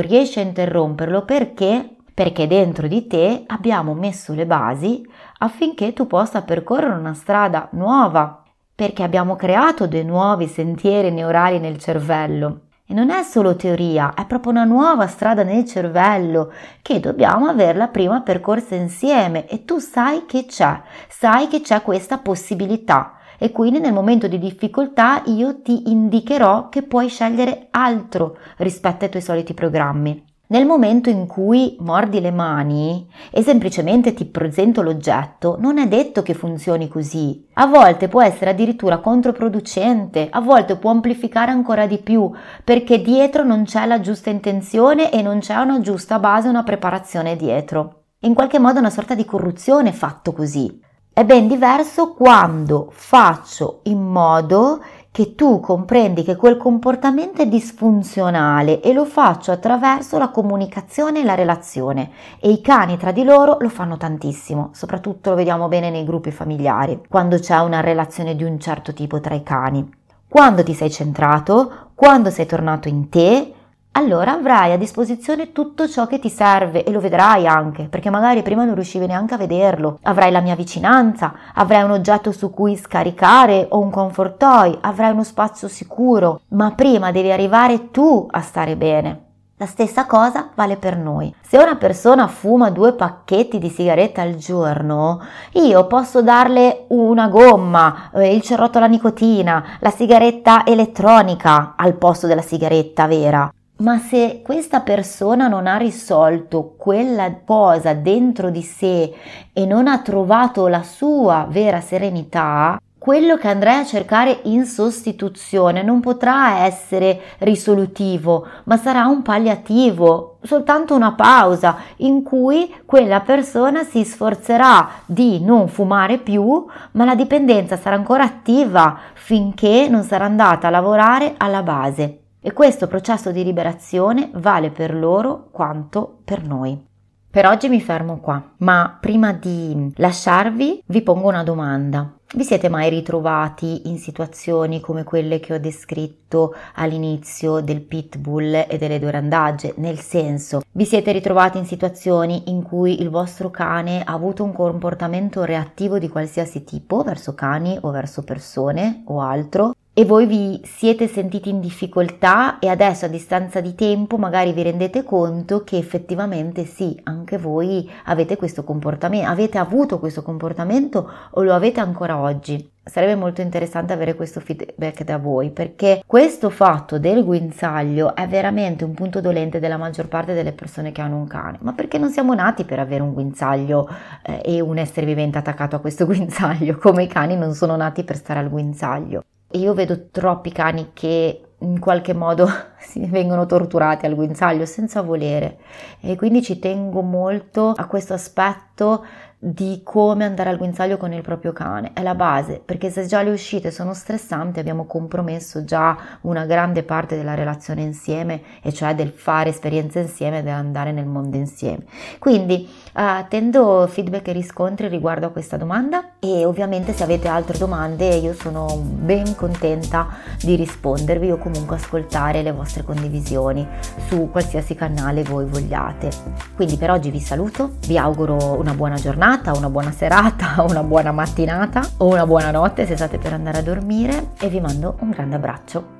riesci 0.00 0.40
a 0.40 0.42
interromperlo 0.42 1.24
perché 1.24 1.90
perché 2.12 2.46
dentro 2.46 2.86
di 2.86 3.06
te 3.06 3.44
abbiamo 3.46 3.92
messo 3.92 4.32
le 4.32 4.46
basi 4.46 5.06
affinché 5.38 5.92
tu 5.92 6.06
possa 6.06 6.40
percorrere 6.40 6.94
una 6.94 7.12
strada 7.12 7.68
nuova, 7.72 8.42
perché 8.74 9.02
abbiamo 9.02 9.36
creato 9.36 9.86
dei 9.86 10.04
nuovi 10.04 10.46
sentieri 10.48 11.10
neurali 11.10 11.58
nel 11.58 11.78
cervello 11.78 12.65
e 12.86 12.94
non 12.94 13.10
è 13.10 13.22
solo 13.22 13.56
teoria, 13.56 14.14
è 14.14 14.26
proprio 14.26 14.52
una 14.52 14.64
nuova 14.64 15.06
strada 15.08 15.42
nel 15.42 15.64
cervello 15.64 16.52
che 16.82 17.00
dobbiamo 17.00 17.46
averla 17.46 17.88
prima 17.88 18.20
percorsa 18.20 18.76
insieme 18.76 19.46
e 19.48 19.64
tu 19.64 19.78
sai 19.78 20.24
che 20.26 20.46
c'è, 20.46 20.80
sai 21.08 21.48
che 21.48 21.60
c'è 21.60 21.82
questa 21.82 22.18
possibilità 22.18 23.18
e 23.38 23.50
quindi 23.50 23.80
nel 23.80 23.92
momento 23.92 24.28
di 24.28 24.38
difficoltà 24.38 25.22
io 25.26 25.60
ti 25.62 25.90
indicherò 25.90 26.68
che 26.68 26.82
puoi 26.82 27.08
scegliere 27.08 27.68
altro 27.70 28.38
rispetto 28.58 29.04
ai 29.04 29.10
tuoi 29.10 29.22
soliti 29.22 29.52
programmi. 29.52 30.35
Nel 30.48 30.64
momento 30.64 31.10
in 31.10 31.26
cui 31.26 31.76
mordi 31.80 32.20
le 32.20 32.30
mani 32.30 33.08
e 33.32 33.42
semplicemente 33.42 34.14
ti 34.14 34.26
presento 34.26 34.80
l'oggetto, 34.80 35.56
non 35.58 35.78
è 35.78 35.88
detto 35.88 36.22
che 36.22 36.34
funzioni 36.34 36.86
così. 36.86 37.48
A 37.54 37.66
volte 37.66 38.06
può 38.06 38.22
essere 38.22 38.50
addirittura 38.50 38.98
controproducente, 38.98 40.28
a 40.30 40.40
volte 40.40 40.76
può 40.76 40.90
amplificare 40.92 41.50
ancora 41.50 41.88
di 41.88 41.98
più, 41.98 42.30
perché 42.62 43.02
dietro 43.02 43.42
non 43.42 43.64
c'è 43.64 43.86
la 43.86 43.98
giusta 43.98 44.30
intenzione 44.30 45.10
e 45.10 45.20
non 45.20 45.40
c'è 45.40 45.56
una 45.56 45.80
giusta 45.80 46.20
base, 46.20 46.46
una 46.46 46.62
preparazione 46.62 47.34
dietro. 47.34 48.02
In 48.20 48.34
qualche 48.34 48.60
modo 48.60 48.78
una 48.78 48.90
sorta 48.90 49.16
di 49.16 49.24
corruzione 49.24 49.90
fatto 49.92 50.32
così. 50.32 50.80
È 51.12 51.24
ben 51.24 51.48
diverso 51.48 52.12
quando 52.12 52.88
faccio 52.92 53.80
in 53.84 54.00
modo 54.00 54.80
che 55.16 55.34
tu 55.34 55.60
comprendi 55.60 56.22
che 56.22 56.36
quel 56.36 56.58
comportamento 56.58 57.40
è 57.40 57.46
disfunzionale 57.46 58.82
e 58.82 58.92
lo 58.92 59.06
faccio 59.06 59.50
attraverso 59.50 60.18
la 60.18 60.28
comunicazione 60.28 61.20
e 61.20 61.24
la 61.24 61.34
relazione 61.34 62.10
e 62.38 62.50
i 62.50 62.60
cani 62.60 62.98
tra 62.98 63.12
di 63.12 63.24
loro 63.24 63.56
lo 63.58 63.70
fanno 63.70 63.96
tantissimo, 63.96 64.72
soprattutto 64.74 65.30
lo 65.30 65.36
vediamo 65.36 65.68
bene 65.68 65.88
nei 65.88 66.04
gruppi 66.04 66.30
familiari, 66.30 67.00
quando 67.08 67.38
c'è 67.38 67.56
una 67.60 67.80
relazione 67.80 68.36
di 68.36 68.44
un 68.44 68.60
certo 68.60 68.92
tipo 68.92 69.18
tra 69.18 69.34
i 69.34 69.42
cani. 69.42 69.90
Quando 70.28 70.62
ti 70.62 70.74
sei 70.74 70.90
centrato, 70.90 71.92
quando 71.94 72.28
sei 72.28 72.44
tornato 72.44 72.88
in 72.88 73.08
te, 73.08 73.54
allora 73.96 74.32
avrai 74.32 74.72
a 74.72 74.76
disposizione 74.76 75.52
tutto 75.52 75.88
ciò 75.88 76.06
che 76.06 76.18
ti 76.18 76.28
serve 76.28 76.84
e 76.84 76.90
lo 76.90 77.00
vedrai 77.00 77.46
anche, 77.46 77.84
perché 77.84 78.10
magari 78.10 78.42
prima 78.42 78.64
non 78.64 78.74
riuscivi 78.74 79.06
neanche 79.06 79.34
a 79.34 79.38
vederlo. 79.38 79.98
Avrai 80.02 80.30
la 80.30 80.40
mia 80.40 80.54
vicinanza, 80.54 81.32
avrai 81.54 81.82
un 81.82 81.92
oggetto 81.92 82.30
su 82.30 82.50
cui 82.50 82.76
scaricare 82.76 83.66
o 83.70 83.78
un 83.80 83.90
comfort 83.90 84.36
toy, 84.36 84.76
avrai 84.82 85.12
uno 85.12 85.24
spazio 85.24 85.66
sicuro, 85.66 86.42
ma 86.48 86.72
prima 86.72 87.10
devi 87.10 87.32
arrivare 87.32 87.90
tu 87.90 88.26
a 88.30 88.40
stare 88.42 88.76
bene. 88.76 89.24
La 89.58 89.64
stessa 89.64 90.04
cosa 90.04 90.50
vale 90.54 90.76
per 90.76 90.98
noi. 90.98 91.34
Se 91.40 91.56
una 91.56 91.76
persona 91.76 92.26
fuma 92.26 92.68
due 92.68 92.92
pacchetti 92.92 93.56
di 93.56 93.70
sigaretta 93.70 94.20
al 94.20 94.34
giorno, 94.34 95.22
io 95.52 95.86
posso 95.86 96.20
darle 96.20 96.84
una 96.88 97.28
gomma, 97.28 98.10
eh, 98.12 98.34
il 98.34 98.42
cerrotto 98.42 98.76
alla 98.76 98.86
nicotina, 98.86 99.78
la 99.80 99.90
sigaretta 99.90 100.66
elettronica 100.66 101.72
al 101.74 101.94
posto 101.94 102.26
della 102.26 102.42
sigaretta 102.42 103.06
vera. 103.06 103.50
Ma 103.78 103.98
se 103.98 104.40
questa 104.42 104.80
persona 104.80 105.48
non 105.48 105.66
ha 105.66 105.76
risolto 105.76 106.76
quella 106.78 107.30
cosa 107.44 107.92
dentro 107.92 108.48
di 108.48 108.62
sé 108.62 109.14
e 109.52 109.66
non 109.66 109.86
ha 109.86 109.98
trovato 109.98 110.66
la 110.66 110.82
sua 110.82 111.46
vera 111.50 111.82
serenità, 111.82 112.80
quello 112.96 113.36
che 113.36 113.48
andrei 113.48 113.80
a 113.80 113.84
cercare 113.84 114.40
in 114.44 114.64
sostituzione 114.64 115.82
non 115.82 116.00
potrà 116.00 116.64
essere 116.64 117.20
risolutivo, 117.40 118.46
ma 118.64 118.78
sarà 118.78 119.04
un 119.04 119.20
palliativo, 119.20 120.38
soltanto 120.42 120.94
una 120.94 121.12
pausa 121.12 121.76
in 121.96 122.22
cui 122.22 122.74
quella 122.86 123.20
persona 123.20 123.84
si 123.84 124.04
sforzerà 124.04 124.88
di 125.04 125.44
non 125.44 125.68
fumare 125.68 126.16
più, 126.16 126.64
ma 126.92 127.04
la 127.04 127.14
dipendenza 127.14 127.76
sarà 127.76 127.94
ancora 127.94 128.24
attiva 128.24 128.98
finché 129.12 129.86
non 129.90 130.02
sarà 130.02 130.24
andata 130.24 130.68
a 130.68 130.70
lavorare 130.70 131.34
alla 131.36 131.62
base 131.62 132.20
e 132.46 132.52
questo 132.52 132.86
processo 132.86 133.32
di 133.32 133.42
liberazione 133.42 134.30
vale 134.34 134.70
per 134.70 134.94
loro 134.94 135.48
quanto 135.50 136.18
per 136.24 136.46
noi. 136.46 136.80
Per 137.28 137.44
oggi 137.44 137.68
mi 137.68 137.80
fermo 137.80 138.20
qua, 138.20 138.52
ma 138.58 138.96
prima 139.00 139.32
di 139.32 139.92
lasciarvi 139.96 140.84
vi 140.86 141.02
pongo 141.02 141.26
una 141.26 141.42
domanda. 141.42 142.08
Vi 142.34 142.44
siete 142.44 142.68
mai 142.68 142.88
ritrovati 142.88 143.88
in 143.88 143.98
situazioni 143.98 144.80
come 144.80 145.02
quelle 145.02 145.40
che 145.40 145.54
ho 145.54 145.58
descritto 145.58 146.54
all'inizio 146.74 147.58
del 147.58 147.80
pitbull 147.80 148.66
e 148.68 148.78
delle 148.78 149.00
due 149.00 149.10
randagge? 149.10 149.74
Nel 149.78 149.98
senso, 149.98 150.60
vi 150.70 150.84
siete 150.84 151.10
ritrovati 151.10 151.58
in 151.58 151.66
situazioni 151.66 152.44
in 152.46 152.62
cui 152.62 153.02
il 153.02 153.10
vostro 153.10 153.50
cane 153.50 154.04
ha 154.04 154.12
avuto 154.12 154.44
un 154.44 154.52
comportamento 154.52 155.42
reattivo 155.42 155.98
di 155.98 156.08
qualsiasi 156.08 156.62
tipo 156.62 157.02
verso 157.02 157.34
cani 157.34 157.76
o 157.80 157.90
verso 157.90 158.22
persone 158.22 159.02
o 159.06 159.20
altro 159.20 159.74
e 159.98 160.04
voi 160.04 160.26
vi 160.26 160.60
siete 160.62 161.08
sentiti 161.08 161.48
in 161.48 161.58
difficoltà 161.58 162.58
e 162.58 162.68
adesso 162.68 163.06
a 163.06 163.08
distanza 163.08 163.62
di 163.62 163.74
tempo 163.74 164.18
magari 164.18 164.52
vi 164.52 164.62
rendete 164.62 165.02
conto 165.02 165.64
che 165.64 165.78
effettivamente 165.78 166.66
sì, 166.66 167.00
anche 167.04 167.38
voi 167.38 167.90
avete 168.04 168.36
questo 168.36 168.62
comportamento, 168.62 169.26
avete 169.26 169.56
avuto 169.56 169.98
questo 169.98 170.20
comportamento 170.20 171.10
o 171.30 171.42
lo 171.42 171.54
avete 171.54 171.80
ancora 171.80 172.18
oggi. 172.18 172.72
Sarebbe 172.84 173.14
molto 173.14 173.40
interessante 173.40 173.94
avere 173.94 174.14
questo 174.14 174.38
feedback 174.38 175.02
da 175.02 175.16
voi 175.16 175.48
perché 175.50 176.02
questo 176.06 176.50
fatto 176.50 176.98
del 176.98 177.24
guinzaglio 177.24 178.14
è 178.14 178.28
veramente 178.28 178.84
un 178.84 178.92
punto 178.92 179.22
dolente 179.22 179.60
della 179.60 179.78
maggior 179.78 180.08
parte 180.08 180.34
delle 180.34 180.52
persone 180.52 180.92
che 180.92 181.00
hanno 181.00 181.16
un 181.16 181.26
cane, 181.26 181.56
ma 181.62 181.72
perché 181.72 181.96
non 181.96 182.10
siamo 182.10 182.34
nati 182.34 182.64
per 182.64 182.80
avere 182.80 183.02
un 183.02 183.14
guinzaglio 183.14 183.88
eh, 184.22 184.42
e 184.44 184.60
un 184.60 184.76
essere 184.76 185.06
vivente 185.06 185.38
attaccato 185.38 185.74
a 185.74 185.78
questo 185.80 186.04
guinzaglio, 186.06 186.76
come 186.76 187.04
i 187.04 187.08
cani 187.08 187.34
non 187.34 187.54
sono 187.54 187.76
nati 187.76 188.04
per 188.04 188.16
stare 188.16 188.40
al 188.40 188.50
guinzaglio. 188.50 189.24
Io 189.56 189.74
vedo 189.74 190.08
troppi 190.10 190.52
cani 190.52 190.90
che 190.92 191.40
in 191.60 191.78
qualche 191.78 192.12
modo 192.12 192.48
vengono 192.96 193.46
torturati 193.46 194.06
al 194.06 194.14
guinzaglio 194.14 194.66
senza 194.66 195.02
volere. 195.02 195.58
E 196.00 196.16
quindi 196.16 196.42
ci 196.42 196.58
tengo 196.58 197.02
molto 197.02 197.72
a 197.74 197.86
questo 197.86 198.14
aspetto 198.14 199.04
di 199.38 199.82
come 199.84 200.24
andare 200.24 200.48
al 200.48 200.56
guinzaglio 200.56 200.96
con 200.96 201.12
il 201.12 201.20
proprio 201.20 201.52
cane, 201.52 201.90
è 201.92 202.02
la 202.02 202.14
base, 202.14 202.60
perché 202.64 202.88
se 202.88 203.04
già 203.04 203.20
le 203.20 203.30
uscite 203.30 203.70
sono 203.70 203.92
stressanti 203.92 204.58
abbiamo 204.58 204.86
compromesso 204.86 205.62
già 205.62 205.96
una 206.22 206.46
grande 206.46 206.82
parte 206.82 207.16
della 207.16 207.34
relazione 207.34 207.82
insieme, 207.82 208.40
e 208.62 208.72
cioè 208.72 208.94
del 208.94 209.10
fare 209.10 209.50
esperienze 209.50 210.00
insieme, 210.00 210.42
dell'andare 210.42 210.90
nel 210.90 211.04
mondo 211.04 211.36
insieme. 211.36 211.84
Quindi 212.18 212.66
attendo 212.94 213.82
uh, 213.82 213.86
feedback 213.86 214.28
e 214.28 214.32
riscontri 214.32 214.88
riguardo 214.88 215.26
a 215.26 215.30
questa 215.30 215.58
domanda 215.58 216.12
e 216.18 216.46
ovviamente 216.46 216.94
se 216.94 217.02
avete 217.02 217.28
altre 217.28 217.58
domande 217.58 218.06
io 218.06 218.32
sono 218.32 218.78
ben 218.78 219.34
contenta 219.36 220.08
di 220.40 220.56
rispondervi 220.56 221.30
o 221.30 221.36
comunque 221.36 221.76
ascoltare 221.76 222.40
le 222.40 222.52
vostre 222.52 222.84
condivisioni 222.84 223.66
su 224.08 224.30
qualsiasi 224.30 224.74
canale 224.74 225.22
voi 225.24 225.44
vogliate. 225.44 226.08
Quindi 226.54 226.78
per 226.78 226.90
oggi 226.90 227.10
vi 227.10 227.20
saluto, 227.20 227.72
vi 227.86 227.98
auguro 227.98 228.58
una 228.58 228.72
buona 228.72 228.94
giornata 228.94 229.24
giornata, 229.36 229.52
una 229.52 229.70
buona 229.70 229.92
serata, 229.92 230.62
una 230.68 230.82
buona 230.82 231.12
mattinata 231.12 231.86
o 231.98 232.06
una 232.06 232.26
buona 232.26 232.50
notte 232.50 232.86
se 232.86 232.96
state 232.96 233.18
per 233.18 233.32
andare 233.32 233.58
a 233.58 233.62
dormire 233.62 234.32
e 234.38 234.48
vi 234.48 234.60
mando 234.60 234.96
un 235.00 235.10
grande 235.10 235.36
abbraccio. 235.36 235.95